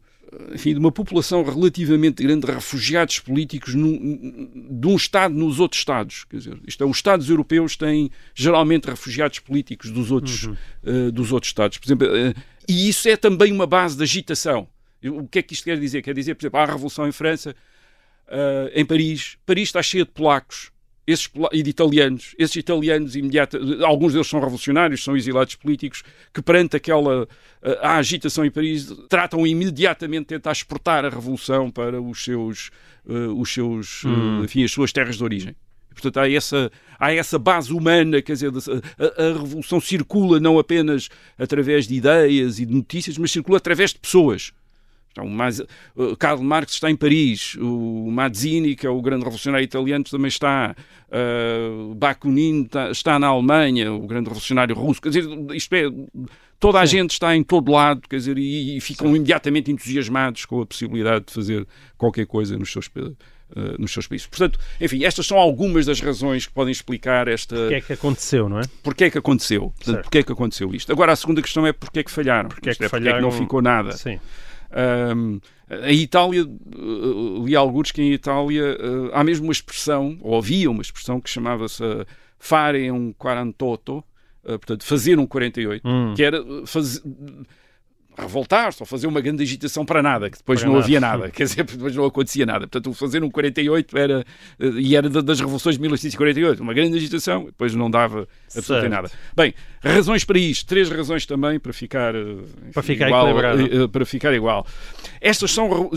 [0.53, 5.81] enfim, de uma população relativamente grande de refugiados políticos num, de um Estado nos outros
[5.81, 6.25] Estados.
[6.25, 11.33] Quer dizer, isto é, os Estados europeus têm geralmente refugiados políticos dos outros, uh, dos
[11.33, 11.79] outros Estados.
[11.79, 12.35] Por exemplo, uh,
[12.69, 14.69] e isso é também uma base de agitação.
[15.05, 16.03] O que é que isto quer dizer?
[16.03, 17.55] Quer dizer, por exemplo, há a Revolução em França,
[18.29, 19.37] uh, em Paris.
[19.47, 20.71] Paris está cheia de polacos
[21.11, 22.35] esses, e de italianos.
[22.39, 27.29] Esses italianos, imediata, alguns deles são revolucionários, são exilados políticos, que perante aquela
[27.81, 32.71] a agitação em Paris tratam imediatamente de tentar exportar a revolução para os seus,
[33.07, 34.41] uh, os seus hum.
[34.41, 35.55] uh, enfim, as suas terras de origem.
[35.93, 41.09] Portanto, há essa, há essa base humana, quer dizer, a, a, revolução circula não apenas
[41.39, 44.53] através de ideias e de notícias, mas circula através de pessoas.
[45.13, 45.27] Então,
[45.97, 50.29] o Karl Marx está em Paris, o Mazzini, que é o grande revolucionário italiano, também
[50.29, 50.75] está,
[51.09, 55.83] uh, Bakunin está, está, na Alemanha, o grande revolucionário russo, quer dizer, isto é,
[56.61, 56.99] toda a Sim.
[56.99, 59.17] gente está em todo lado, quer dizer, e, e ficam Sim.
[59.17, 61.67] imediatamente entusiasmados com a possibilidade de fazer
[61.99, 63.17] qualquer coisa nos seus uh,
[63.81, 64.29] nos seus países.
[64.29, 67.57] Portanto, enfim, estas são algumas das razões que podem explicar esta...
[67.57, 68.63] Porque é que aconteceu, não é?
[68.81, 69.73] Porque é que aconteceu.
[69.77, 70.93] Portanto, porque é que aconteceu isto.
[70.93, 72.49] Agora, a segunda questão é porque é que falharam.
[72.49, 73.19] Porque é que, é, falharam...
[73.19, 73.93] porque é que não ficou nada.
[73.97, 74.21] Sim.
[74.73, 80.37] Um, a Itália, uh, li alguns que em Itália uh, há mesmo uma expressão, ou
[80.37, 82.07] havia uma expressão que chamava-se uh,
[82.39, 84.05] fare um 48, uh,
[84.45, 86.15] portanto, fazer um 48, Hum.
[86.17, 87.03] que era fazer
[88.19, 90.85] revoltar-se ou fazer uma grande agitação para nada, que depois Para não nada.
[90.85, 92.61] havia nada, quer dizer, depois não acontecia nada.
[92.61, 94.25] Portanto, o fazer um 48 era,
[94.59, 98.91] eh, e era da- das revoluções de 1848, uma grande agitação, depois não dava absolutamente
[98.95, 99.11] nada.
[99.35, 103.85] Bem, razões para isto, três razões também para ficar, eh, enfim, Para ficar igual, equilibrado.
[103.85, 104.67] eh, para ficar igual.
[105.21, 105.91] Estas são,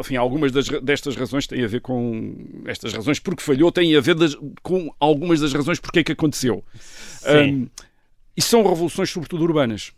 [0.00, 2.34] enfim, algumas das, destas razões têm a ver com
[2.66, 6.12] estas razões porque falhou, têm a ver das- com algumas das razões porque é que
[6.12, 6.64] aconteceu.
[6.74, 7.52] Sim.
[7.52, 7.68] Hum,
[8.36, 9.92] e são revoluções sobretudo urbanas.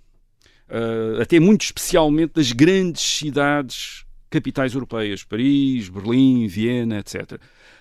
[0.75, 7.39] Uh, até muito especialmente das grandes cidades capitais europeias, Paris, Berlim, Viena, etc.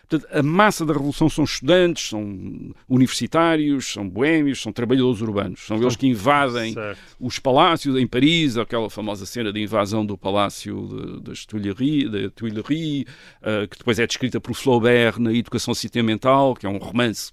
[0.07, 5.61] Portanto, a massa da revolução são estudantes, são universitários, são boémios, são trabalhadores urbanos.
[5.61, 6.99] São eles que invadem Certo.
[7.19, 13.05] os palácios em Paris, aquela famosa cena de invasão do palácio das Tuileries, da Tuileries,
[13.41, 17.31] uh, que depois é descrita por Flaubert na Educação Sentimental, que é um romance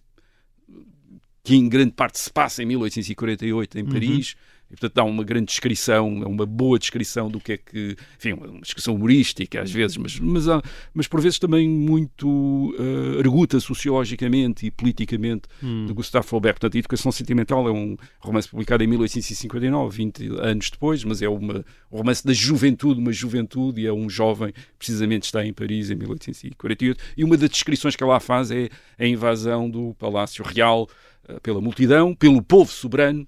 [1.43, 4.37] que em grande parte se passa em 1848 em Paris.
[4.71, 7.97] E, portanto, dá uma grande descrição, é uma boa descrição do que é que.
[8.17, 10.63] Enfim, uma descrição humorística às vezes, mas, mas, há-
[10.95, 15.49] mas por vezes também muito uh, arguta sociologicamente e politicamente
[15.87, 16.55] de Gustave Flaubert.
[16.55, 21.29] Portanto, a Educação Sentimental é um romance publicado em 1859, 20 anos depois, mas é
[21.29, 25.91] uma, um romance da juventude, uma juventude, e é um jovem, precisamente está em Paris
[25.91, 27.03] em 1848.
[27.17, 30.89] E uma das descrições que ela faz é a invasão do Palácio Real
[31.29, 33.27] uh, pela multidão, pelo povo soberano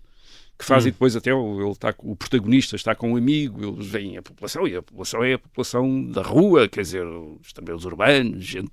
[0.63, 4.17] que fazem depois até o, ele está, o protagonista está com um amigo, eles veem
[4.17, 7.85] a população e a população é a população da rua, quer dizer, os, também os
[7.85, 8.71] urbanos, gente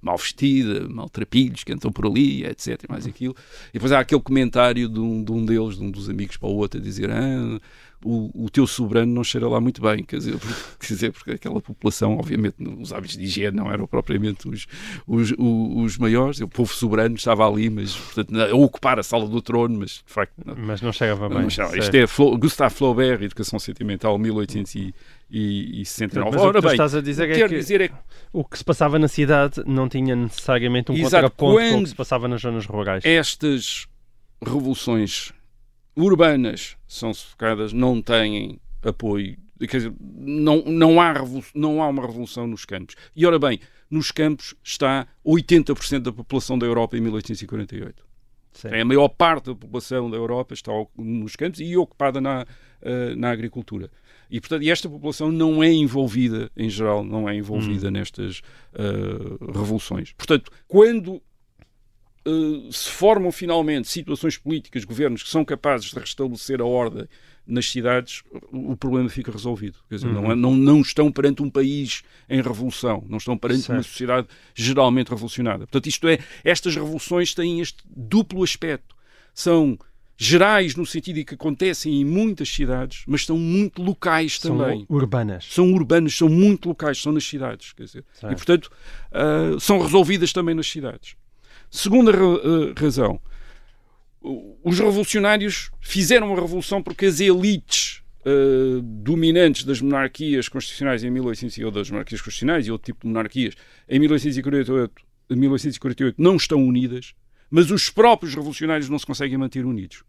[0.00, 2.82] mal vestida, maltrapilhos que andam por ali, etc.
[2.82, 3.36] E mais aquilo.
[3.68, 6.48] E depois há aquele comentário de um, de um deles, de um dos amigos para
[6.48, 7.60] o outro, a dizer: ah,
[8.04, 11.30] o, o teu soberano não cheira lá muito bem, quer dizer, porque, quer dizer, porque
[11.32, 14.66] aquela população, obviamente, os hábitos de higiene não eram propriamente os,
[15.06, 19.42] os, os, maiores, o povo soberano estava ali, mas portanto, a ocupar a sala do
[19.42, 20.32] trono, mas de facto.
[20.44, 21.38] Não, Mas não chegava bem.
[21.40, 21.94] não, isto certo.
[21.94, 24.16] é Flo, Gustave Flaubert, Educação Sentimental,
[25.30, 26.30] 1869.
[26.32, 27.94] Mas o que tu estás a dizer é quero que- dizer é que
[28.32, 31.30] O que se passava na cidade não tinha necessariamente um Exato.
[31.30, 33.04] contraponto com o que se passava nas zonas rurais.
[33.04, 33.86] estas
[34.44, 35.32] revoluções
[35.96, 41.14] urbanas são sufocadas, não têm apoio Quer dizer, não, não, há
[41.54, 42.94] não há uma revolução nos campos.
[43.16, 43.58] E ora bem,
[43.90, 48.06] nos campos está 80% da população da Europa em 1848.
[48.52, 48.68] Sim.
[48.68, 52.46] É a maior parte da população da Europa está nos campos e ocupada na,
[52.82, 53.90] eh, na agricultura.
[54.30, 58.42] E, portanto, esta população não é envolvida, em geral, não é envolvida nestas
[58.74, 58.82] eh,
[59.40, 60.12] revoluções.
[60.12, 61.22] Portanto, quando
[62.28, 67.06] eh, se formam finalmente situações políticas, governos que são capazes de restabelecer a ordem
[67.46, 69.78] nas cidades, o problema fica resolvido.
[69.88, 73.70] Quer dizer, não, é- não, não estão perante um país em revolução, não estão perante
[73.70, 73.86] uma Certo.
[73.88, 75.60] sociedade geralmente revolucionada.
[75.60, 78.94] Portanto, isto é, estas revoluções têm este duplo aspecto.
[79.32, 79.78] São
[80.20, 84.84] gerais no sentido de que acontecem em muitas cidades, mas são muito locais São também
[84.88, 85.46] urbanas.
[85.48, 87.72] são urbanos, são muito locais, são nas cidades.
[87.72, 88.32] Quer dizer, Certo.
[88.32, 88.70] e, portanto,
[89.12, 91.14] ah, são resolvidas também nas cidades.
[91.70, 93.20] Segunda ah, razão,
[94.64, 101.58] os revolucionários fizeram a revolução porque as elites ah, dominantes das monarquias constitucionais em 1800
[101.58, 103.54] ou das monarquias constitucionais e outro tipo de monarquias
[103.88, 104.92] em 1848,
[105.30, 107.14] em 1848 não estão unidas,
[107.50, 110.02] mas os próprios revolucionários não se conseguem manter unidos.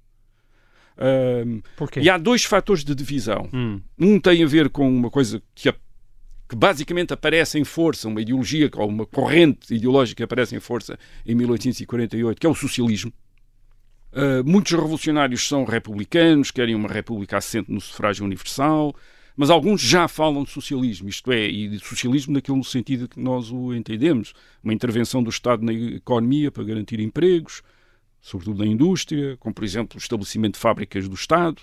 [2.02, 3.50] E há dois fatores de divisão.
[3.54, 5.76] Hum, Um tem a ver com uma coisa que, a-
[6.49, 10.97] que basicamente aparece em força, uma ideologia ou uma corrente ideológica que aparece em força
[11.23, 13.13] em 1848, que é o socialismo.
[14.12, 18.95] Uh, muitos revolucionários são republicanos, querem uma república assente no sufrágio universal,
[19.38, 23.51] mas alguns já falam de socialismo, isto é, e de socialismo naquele sentido que nós
[23.51, 24.33] o entendemos.
[24.63, 27.62] Uma intervenção do Estado na economia para garantir empregos,
[28.19, 31.62] sobretudo na indústria, como por exemplo o estabelecimento de fábricas do Estado.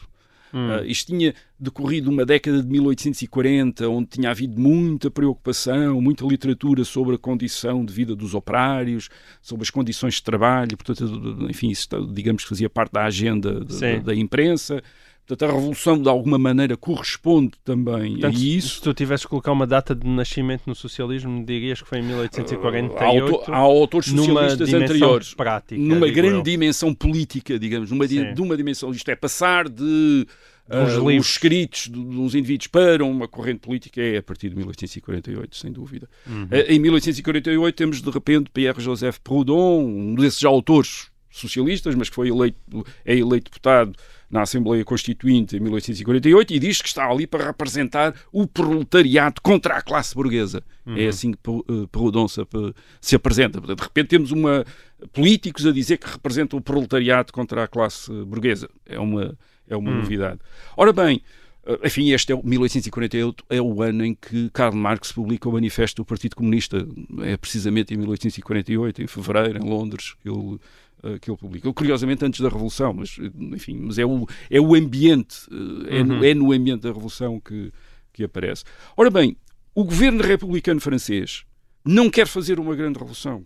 [0.53, 6.85] Uh, isto tinha decorrido uma década de 1840, onde tinha havido muita preocupação, muita literatura
[6.85, 9.09] sobre a condição de vida dos operários,
[9.43, 13.75] sobre as condições de trabalho, portanto, enfim, isso digamos que fazia parte da agenda da-
[14.01, 14.83] da imprensa.
[15.27, 18.77] Portanto, a revolução, de alguma maneira, corresponde também Portanto, a isso.
[18.77, 22.03] se tu tivesses que colocar uma data de nascimento no socialismo, dirias que foi em
[22.03, 25.35] Há, 1848, auto- há autores socialistas anteriores.
[25.35, 26.43] prática, numa grande eu.
[26.43, 28.33] dimensão política, digamos, numa Sim.
[28.35, 30.27] de uma dimensão, isto é, passar de
[30.71, 31.27] livros.
[31.27, 36.09] os escritos dos indivíduos para uma corrente política é a partir de 1848, sem dúvida.
[36.27, 36.49] Uhum.
[36.53, 42.29] Ah, Em 1848 temos de repente Pierre-Joseph Proudhon, um desses autores socialistas, mas que foi
[42.29, 42.57] eleito,
[43.05, 43.93] é eleito deputado
[44.31, 49.77] na Assembleia Constituinte em 1848 e diz que está ali para representar o proletariado contra
[49.77, 50.63] a classe burguesa.
[50.87, 53.61] É assim que Pro- eh, se, ap- se apresenta.
[53.61, 54.65] De repente temos uma,
[55.13, 58.69] políticos a dizer que representam o proletariado contra a classe burguesa.
[58.85, 59.37] É uma,
[59.69, 60.41] é uma novidade.
[60.77, 61.46] Ora bem, eh,
[61.85, 66.03] enfim, este é o 1848 é o ano em que Karl Marx publica o Manifesto
[66.03, 66.87] do Partido Comunista.
[67.23, 70.59] É precisamente em 1848, em fevereiro, em Londres, que ele,
[71.03, 71.73] eh, que ele publica.
[71.73, 75.49] Curiosamente antes da Revolução, mas eh, enfim, mas é o, é o ambiente,
[75.89, 77.73] eh, é, no, é no ambiente da Revolução que,
[78.13, 78.65] que aparece.
[78.97, 79.37] Ora bem,
[79.75, 81.45] o governo republicano francês
[81.85, 83.45] não quer fazer uma grande revolução.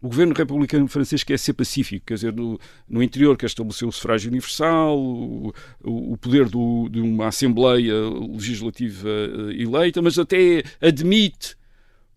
[0.00, 2.58] O governo republicano francês quer ser pacífico, quer dizer, no,
[2.88, 7.94] no interior quer estabelecer o sufrágio universal, o, o- poder do- de uma Assembleia
[8.32, 11.56] Legislativa eh, eleita, mas até admite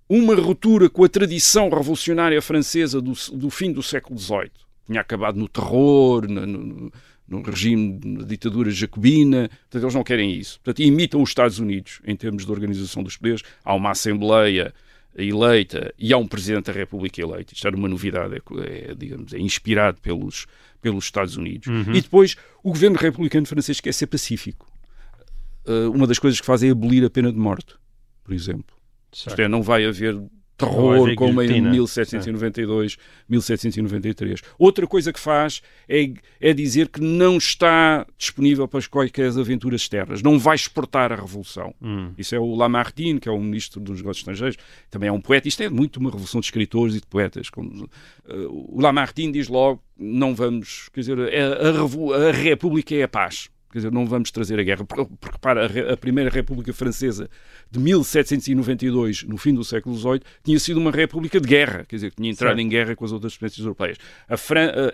[0.07, 4.51] uma ruptura com a tradição revolucionária francesa do, do fim do século XVIII.
[4.85, 6.91] Tinha acabado no terror, no, no-
[7.27, 9.47] no regime da ditadura jacobina.
[9.47, 10.59] Portanto, eles não querem isso.
[10.59, 13.41] Portanto, imitam os Estados Unidos em termos de organização dos poderes.
[13.63, 14.73] Há uma Assembleia
[15.15, 17.53] eleita e há um Presidente da República eleito.
[17.53, 20.47] Isto era uma novidade, é, é, digamos, é inspirado pelos,
[20.81, 21.67] pelos Estados Unidos.
[21.95, 24.71] E depois, o governo republicano francês quer ser pacífico.
[25.65, 27.75] Uh, uma das coisas que faz é abolir a pena de morte,
[28.23, 28.75] por exemplo.
[29.13, 30.19] Isto é, não vai haver
[30.69, 31.71] terror como em guilhotina.
[31.71, 32.97] 1792,
[33.29, 34.41] 1793.
[34.57, 40.21] Outra coisa que faz é, é dizer que não está disponível para quaisquer aventuras externas,
[40.21, 41.73] não vai exportar a revolução.
[41.81, 42.11] Hum.
[42.17, 44.57] Isso é o Lamartine, que é o ministro dos negócios estrangeiros,
[44.89, 45.47] também é um poeta.
[45.47, 47.47] Isto é muito uma revolução de escritores e de poetas.
[47.57, 53.03] Eh, o Lamartine diz logo: não vamos, quer dizer, a, a revo- a República é
[53.03, 53.49] a paz.
[53.71, 54.83] Quer dizer, não vamos trazer a guerra.
[54.85, 57.29] Porque, porque para a, re- a Primeira República Francesa
[57.69, 62.09] de 1792, no fim do século XVIII, tinha sido uma república de guerra, quer dizer,
[62.11, 62.59] que tinha entrado Certo.
[62.65, 63.97] em guerra com as outras potências europeias.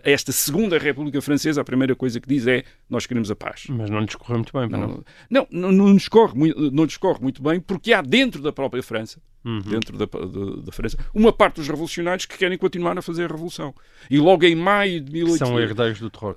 [0.03, 3.63] Esta Segunda República Francesa, a primeira coisa que diz é: nós queremos a paz.
[3.69, 5.03] Mas não lhes correu muito bem, não?
[5.29, 6.33] Não, não, não, nos corre,
[6.71, 9.59] não nos corre muito bem, porque há dentro da própria França, Uhum.
[9.61, 13.27] dentro da, da, da França, uma parte dos revolucionários que querem continuar a fazer a
[13.27, 13.73] revolução.
[14.09, 15.47] E logo em maio de Que 1800...
[15.47, 16.35] são herdeiros do terror.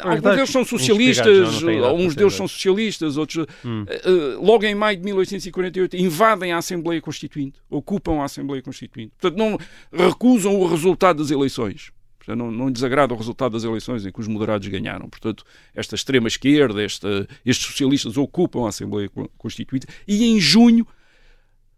[0.00, 3.46] Alguns deles são socialistas, alguns deles são socialistas, outros.
[3.64, 3.84] Hum.
[3.88, 9.12] eh, logo em maio de 1848 invadem a Assembleia Constituinte, ocupam a Assembleia Constituinte.
[9.18, 9.58] Portanto, não
[9.92, 11.90] recusam o resultado das eleições.
[12.18, 15.08] Portanto, não, não lhes agrada o resultado das eleições em que os moderados ganharam.
[15.08, 20.86] Portanto, esta extrema-esquerda, estes socialistas ocupam a Assembleia Constituinte e em junho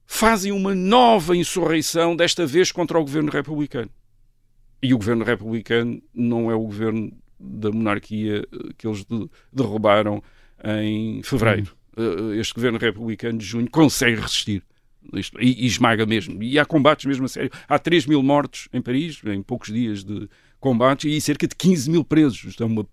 [0.07, 3.91] fazem uma nova insurreição, desta vez contra o governo republicano.
[4.83, 10.23] E o governo republicano não é o governo da monarquia eh, que eles de, derrubaram
[10.65, 11.75] em fevereiro.
[11.97, 12.35] Hum.
[12.35, 14.63] Este governo republicano de junho consegue resistir.
[15.41, 16.43] E, e, esmaga mesmo.
[16.43, 17.51] E há combates mesmo a sério.
[17.69, 20.29] Há 3 mil mortos em Paris, em poucos dias de
[20.59, 22.45] combates, e cerca de 15 mil presos.
[22.45, 22.87] Isto é uma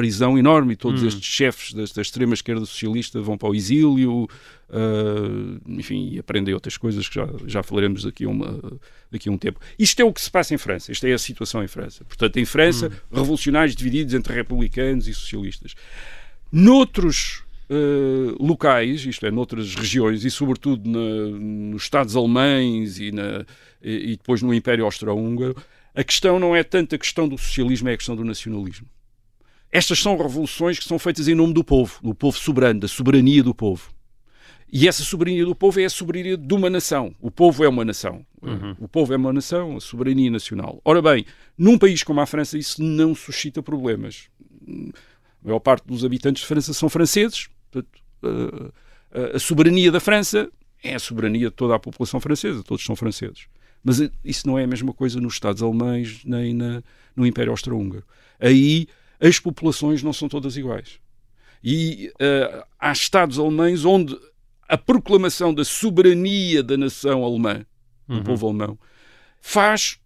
[0.00, 0.76] prisão enorme.
[0.76, 1.08] Todos hum.
[1.08, 4.24] estes chefes da, da extrema-esquerda socialista vão para o exílio,
[4.70, 8.80] uh, enfim, e aprendem outras coisas que já, já falaremos daqui a, uma,
[9.10, 9.60] daqui a um tempo.
[9.78, 10.90] Isto é o que se passa em França.
[10.90, 12.02] Esta é a situação em França.
[12.06, 13.18] Portanto, em França, hum.
[13.18, 15.74] revolucionários divididos entre republicanos e socialistas.
[16.50, 23.44] Noutros uh, locais, isto é, noutras regiões, e sobretudo na, nos Estados alemães e, na,
[23.82, 25.54] e, e depois no Império Austro-Húngaro,
[25.94, 28.88] a questão não é tanto a questão do socialismo, é a questão do nacionalismo.
[29.72, 33.42] Estas são revoluções que são feitas em nome do povo, do povo soberano, da soberania
[33.42, 33.92] do povo.
[34.72, 37.14] E essa soberania do povo é a soberania de uma nação.
[37.20, 38.24] O povo é uma nação.
[38.40, 38.76] Uhum.
[38.78, 40.80] O povo é uma nação, a soberania nacional.
[40.84, 41.24] Ora bem,
[41.58, 44.28] num país como a França, isso não suscita problemas.
[44.68, 48.02] A maior parte dos habitantes de França são franceses, Portanto,
[49.12, 50.50] a, a soberania da França
[50.82, 53.46] é a soberania de toda a população francesa, todos são franceses.
[53.82, 56.82] Mas isso não é a mesma coisa nos Estados alemães nem na,
[57.16, 58.04] no Império Austro-Húngaro.
[58.38, 58.86] Aí
[59.20, 60.98] as populações não são todas iguais.
[61.62, 64.18] E uh, há Estados alemães onde
[64.68, 67.66] a proclamação da soberania da nação alemã,
[68.08, 68.24] do uhum.
[68.24, 68.78] povo alemão,
[69.40, 69.98] faz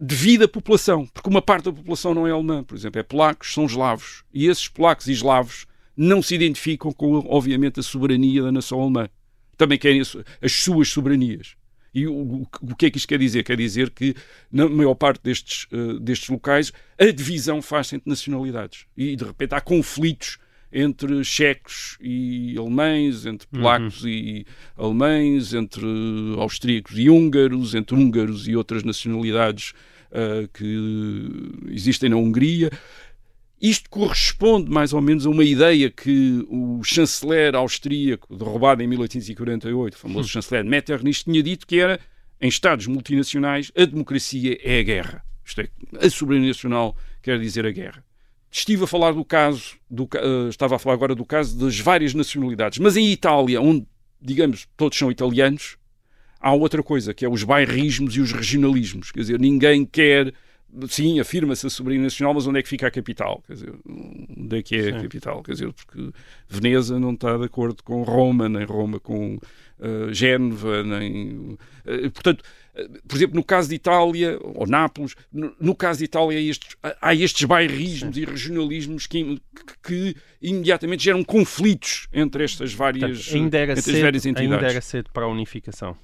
[0.00, 3.52] devido à população, porque uma parte da população não é alemã, por exemplo, é polacos,
[3.52, 5.66] são eslavos, e esses polacos e eslavos
[5.96, 9.08] não se identificam com, obviamente, a soberania da nação alemã.
[9.58, 11.54] Também querem as suas soberanias.
[11.94, 13.42] E o, o, que é que isto quer dizer?
[13.42, 14.14] Quer dizer que,
[14.50, 18.86] na maior parte destes, uh, destes locais, a divisão faz-se entre nacionalidades.
[18.96, 20.38] E, de repente, há conflitos
[20.72, 23.60] entre checos e alemães, entre uhum.
[23.60, 24.08] polacos uhum.
[24.08, 25.84] e alemães, entre
[26.38, 29.72] austríacos e húngaros, entre húngaros e outras nacionalidades
[30.12, 32.70] uh, que existem na Hungria.
[33.60, 39.94] Isto corresponde mais ou menos a uma ideia que o chanceler austríaco, derrubado em 1848,
[39.94, 40.32] o famoso hum.
[40.32, 42.00] chanceler Metternich, tinha dito que era,
[42.40, 45.24] em Estados multinacionais, a democracia é a guerra.
[45.44, 45.68] Isto é,
[46.00, 48.02] a soberania nacional quer dizer a guerra.
[48.50, 52.14] Estive a falar do caso, do, uh, estava a falar agora do caso das várias
[52.14, 53.86] nacionalidades, mas em Itália, onde,
[54.20, 55.76] digamos, todos são italianos,
[56.40, 59.12] há outra coisa, que é os bairrismos e os regionalismos.
[59.12, 60.32] Quer dizer, ninguém quer
[60.88, 63.42] sim, afirma-se a soberania nacional, mas onde é que fica a capital?
[63.46, 64.90] Quer dizer, onde é que é sim.
[64.90, 65.42] a capital?
[65.42, 66.10] Quer dizer, porque
[66.48, 71.56] Veneza não está de acordo com Roma, nem Roma com uh, Génova, nem...
[71.84, 72.42] Uh, portanto,
[72.76, 76.42] uh, por exemplo, no caso de Itália, ou Nápoles, no, no caso de Itália há
[76.42, 78.22] estes, há estes bairrismos sim.
[78.22, 83.82] e regionalismos que, que, que, imediatamente geram conflitos entre estas várias, Portanto, ainda era entre
[83.82, 84.52] cedo, várias entidades.
[84.52, 85.96] Ainda era cedo para a unificação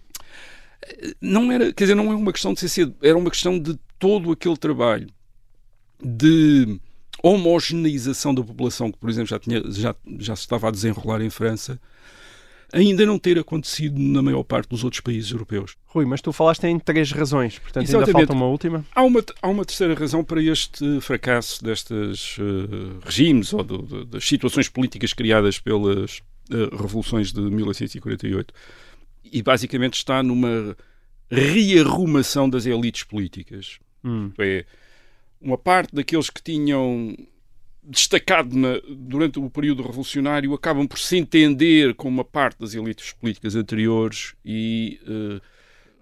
[1.20, 3.76] não era, quer dizer, não é uma questão de ser cedo, era uma questão de
[3.98, 5.08] todo aquele trabalho
[6.02, 6.78] de
[7.22, 11.30] homogeneização da população que, por exemplo, já, tinha, já, já se estava a desenrolar em
[11.30, 11.80] França,
[12.72, 15.76] ainda não ter acontecido na maior parte dos outros países europeus.
[15.86, 18.08] Rui, mas tu falaste em três razões, portanto Exatamente.
[18.08, 18.84] ainda falta uma última.
[18.94, 24.04] Há uma, há uma terceira razão para este fracasso destes uh, regimes ou do, do,
[24.04, 26.18] das situações políticas criadas pelas
[26.50, 28.52] uh, revoluções de 1848
[29.32, 30.76] e basicamente está numa
[31.30, 33.78] rearrumação das elites políticas.
[34.04, 34.30] Hum.
[34.38, 34.64] É,
[35.40, 37.16] uma parte daqueles que tinham
[37.82, 43.12] destacado na, durante o período revolucionário acabam por se entender com uma parte das elites
[43.12, 45.40] políticas anteriores e uh,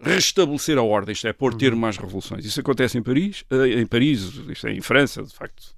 [0.00, 1.78] restabelecer a ordem, isto é, ter uhum.
[1.78, 2.44] mais revoluções.
[2.44, 5.74] Isso acontece em Paris, uh, em Paris, isto é, em França, de facto.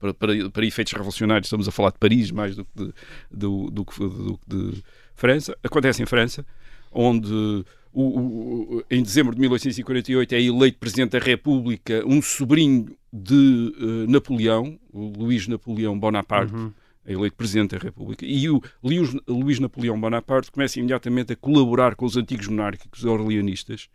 [0.00, 2.92] Para, para, para, efeitos revolucionários, estamos a falar de Paris mais do que de,
[3.30, 4.84] do, do, do de
[5.14, 5.56] França.
[5.62, 6.46] Acontece em França
[6.92, 7.64] onde
[8.00, 14.10] o, o, em dezembro de 1848 é eleito Presidente da República um sobrinho de uh,
[14.10, 16.72] Napoleão, o Luís Napoleão Bonaparte, uhum.
[17.04, 21.96] é eleito Presidente da República, e o Luís, Luís Napoleão Bonaparte começa imediatamente a colaborar
[21.96, 23.88] com os antigos monárquicos orleanistas,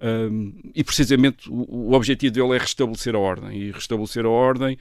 [0.00, 4.78] um, e precisamente o, o objetivo dele é restabelecer a ordem, e restabelecer a ordem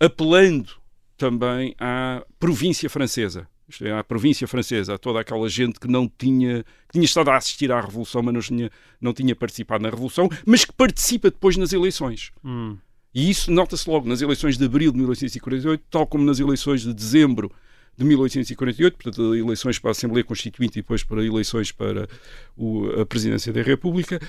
[0.00, 0.72] apelando
[1.16, 6.08] também à província francesa isto é, à província francesa, a toda aquela gente que não
[6.08, 9.90] tinha, que tinha estado a assistir à Revolução, mas não tinha, não tinha participado na
[9.90, 12.30] Revolução, mas que participa depois nas eleições.
[12.44, 12.76] Hum.
[13.14, 16.92] E isso nota-se logo nas eleições de abril de 1848, tal como nas eleições de
[16.92, 17.50] dezembro
[17.96, 22.08] de 1848, portanto, eleições para a Assembleia Constituinte e depois para eleições para
[22.56, 24.20] o, a Presidência da República.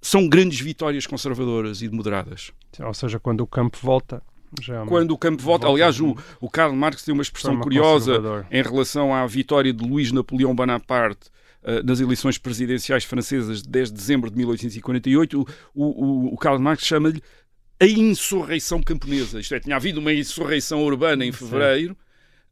[0.00, 2.50] são grandes vitórias conservadoras e moderadas.
[2.80, 4.20] Ou seja, quando o campo volta.
[4.68, 7.52] É uma- Quando o campo volta, Volta, aliás, o, o Karl Marx tem uma expressão
[7.52, 11.30] Forma curiosa em relação à vitória de Luís Napoleão Bonaparte
[11.64, 15.40] eh, nas eleições presidenciais francesas de 10 de dezembro de 1848.
[15.74, 17.22] O, o, o- Karl Marx chama-lhe
[17.80, 19.40] a insurreição camponesa.
[19.40, 21.96] Isto é, tinha havido uma insurreição urbana em fevereiro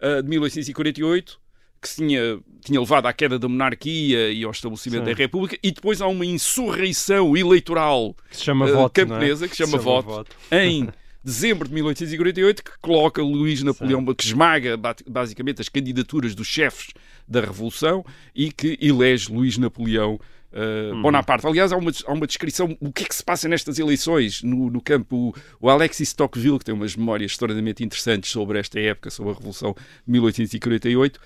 [0.01, 1.39] eh, de 1848
[1.83, 5.11] que se tinha, tinha levado à queda da monarquia e ao estabelecimento Sim.
[5.13, 8.93] da república e depois há uma insurreição eleitoral que se chama eh, voto.
[8.93, 9.49] camponesa não é?
[9.49, 10.89] que se chama voto em
[11.23, 16.89] dezembro de 1848 que coloca Luís Napoleão, que esmaga ba- basicamente as candidaturas dos chefes
[17.29, 18.05] da Revolução
[18.35, 21.03] e que elege Luís Napoleão uh, Uhum.
[21.03, 21.47] Bonaparte.
[21.47, 24.69] Aliás, há uma, há uma descrição o que é que se passa nestas eleições no,
[24.71, 25.33] no campo.
[25.61, 29.35] O, o Alexis Tocqueville, que tem umas memórias extraordinariamente interessantes sobre esta época, sobre a
[29.37, 31.21] Revolução de 1848,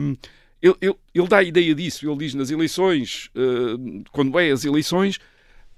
[0.00, 0.16] um,
[0.62, 2.08] ele, ele- ele dá a ideia disso.
[2.08, 5.18] Ele diz nas eleições, uh, quando é as eleições,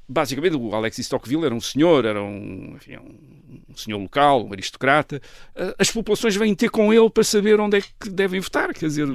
[0.08, 4.52] basicamente o Alexis Tocqueville era um senhor, era um, enfim, um, um senhor local, um
[4.52, 5.20] aristocrata.
[5.54, 8.86] Uh, As populações vêm ter com ele para saber onde é que devem votar, quer
[8.86, 9.06] dizer,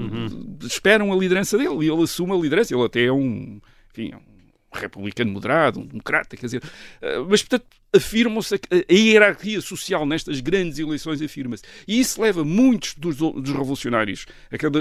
[0.62, 2.74] esperam a liderança dele e ele assume a liderança.
[2.74, 3.60] Ele até é um,
[3.92, 4.29] enfim, é um
[4.72, 8.60] republicano moderado, um democrata, quer dizer, uh, mas portanto afirmam-se, a,
[8.90, 11.64] a hierarquia social nestas grandes eleições afirma-se.
[11.88, 14.26] E isso leva muitos dos, dos revolucionários,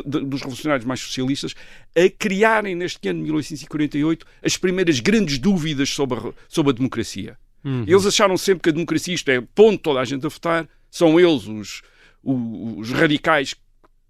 [0.04, 1.54] dos revolucionários mais socialistas,
[1.96, 7.38] a criarem neste ano de 1848 as primeiras grandes dúvidas sobre a, sobre a democracia.
[7.86, 11.18] Eles acharam sempre que a democracia, isto é, pondo toda a gente a votar, são
[11.18, 11.82] eles os,
[12.22, 13.54] os, os radicais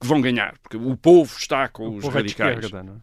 [0.00, 2.64] que vão ganhar, porque o povo está com os povo é radicais.
[2.64, 2.98] esquerda, é?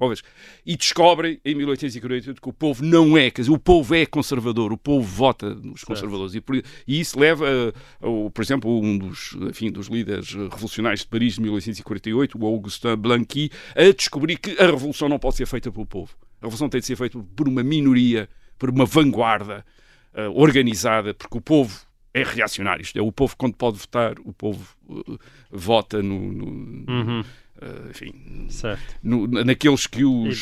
[0.66, 4.72] E descobrem em 1848 que o povo não é, quer dizer, o povo é conservador,
[4.72, 6.36] o povo vota nos conservadores.
[6.36, 6.64] E, por- e
[7.00, 7.46] isso leva,
[8.02, 12.38] a, ao- por exemplo, um dos, enfim, dos líderes eh, revolucionários de Paris de 1848,
[12.42, 16.16] o Augustin Blanqui, a descobrir que a revolução não pode ser feita pelo povo.
[16.42, 19.66] A revolução tem de ser feita por uma minoria, por uma vanguarda
[20.14, 21.85] eh, organizada, porque o povo
[22.16, 22.82] é reacionário.
[22.82, 25.18] Isto é, o povo, quando pode votar, o povo eh,
[25.52, 26.32] vota no.
[26.32, 26.46] no-
[26.92, 27.24] Uhum.
[27.62, 28.96] eh, enfim, Certo.
[29.04, 30.42] no- naqueles que os.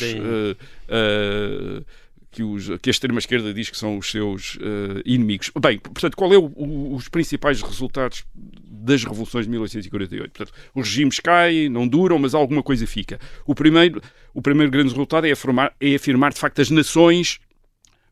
[0.88, 1.82] Eh,
[2.30, 4.58] que, os, que a extrema-esquerda diz que são os seus
[5.04, 5.52] inimigos.
[5.60, 10.32] Bem, portanto, qual é o- o- os principais resultados das revoluções de 1848?
[10.32, 13.20] Portanto, os regimes caem, não duram, mas alguma coisa fica.
[13.46, 14.02] O primeiro,
[14.34, 17.38] o primeiro grande resultado é afirmar, é afirmar, de facto, as nações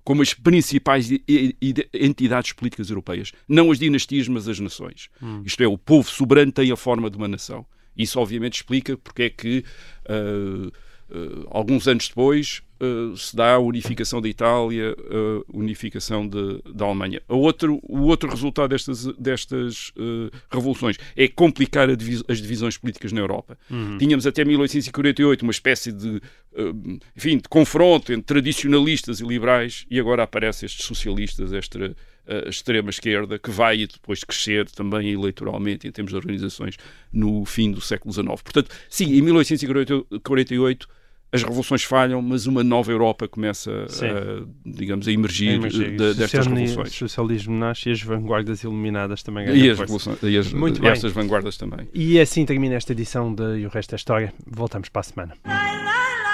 [0.05, 1.09] como as principais
[1.93, 3.33] entidades políticas europeias.
[3.49, 5.09] Não as dinastias, mas as nações.
[5.45, 7.65] Isto é, o povo soberano tem a forma de uma nação.
[7.97, 9.65] Isso, obviamente, explica porque é que,
[10.09, 10.71] ah,
[11.11, 16.85] ah, alguns anos depois, ah, se dá a unificação da Itália, a unificação de- da
[16.85, 17.23] Alemanha.
[17.29, 23.13] A outro, o outro resultado destas, destas ah, revoluções é complicar divis- as divisões políticas
[23.13, 23.57] na Europa.
[23.99, 26.21] Tínhamos até 1848 uma espécie de,
[26.57, 32.49] ah, enfim, de confronto entre tradicionalistas e liberais e agora aparecem estes socialistas, esta a
[32.49, 36.77] extrema esquerda, que vai depois crescer também eleitoralmente em termos de organizações
[37.13, 38.29] no fim do século XIX.
[38.43, 40.89] Portanto, sim, em 1848
[41.33, 46.13] as revoluções falham, mas uma nova Europa começa, a, digamos, a emergir, Mas, eh, da-
[46.13, 46.93] destas revoluções.
[46.95, 49.83] socialismo nasce e as vanguardas iluminadas também ganham E as, força.
[50.11, 50.91] revoluções, e as, Muito bem.
[50.91, 51.89] estas vanguardas também.
[51.95, 54.33] E assim termina esta edição de E o Resto é História.
[54.47, 55.35] Voltamos para a semana.
[55.45, 56.32] Ai,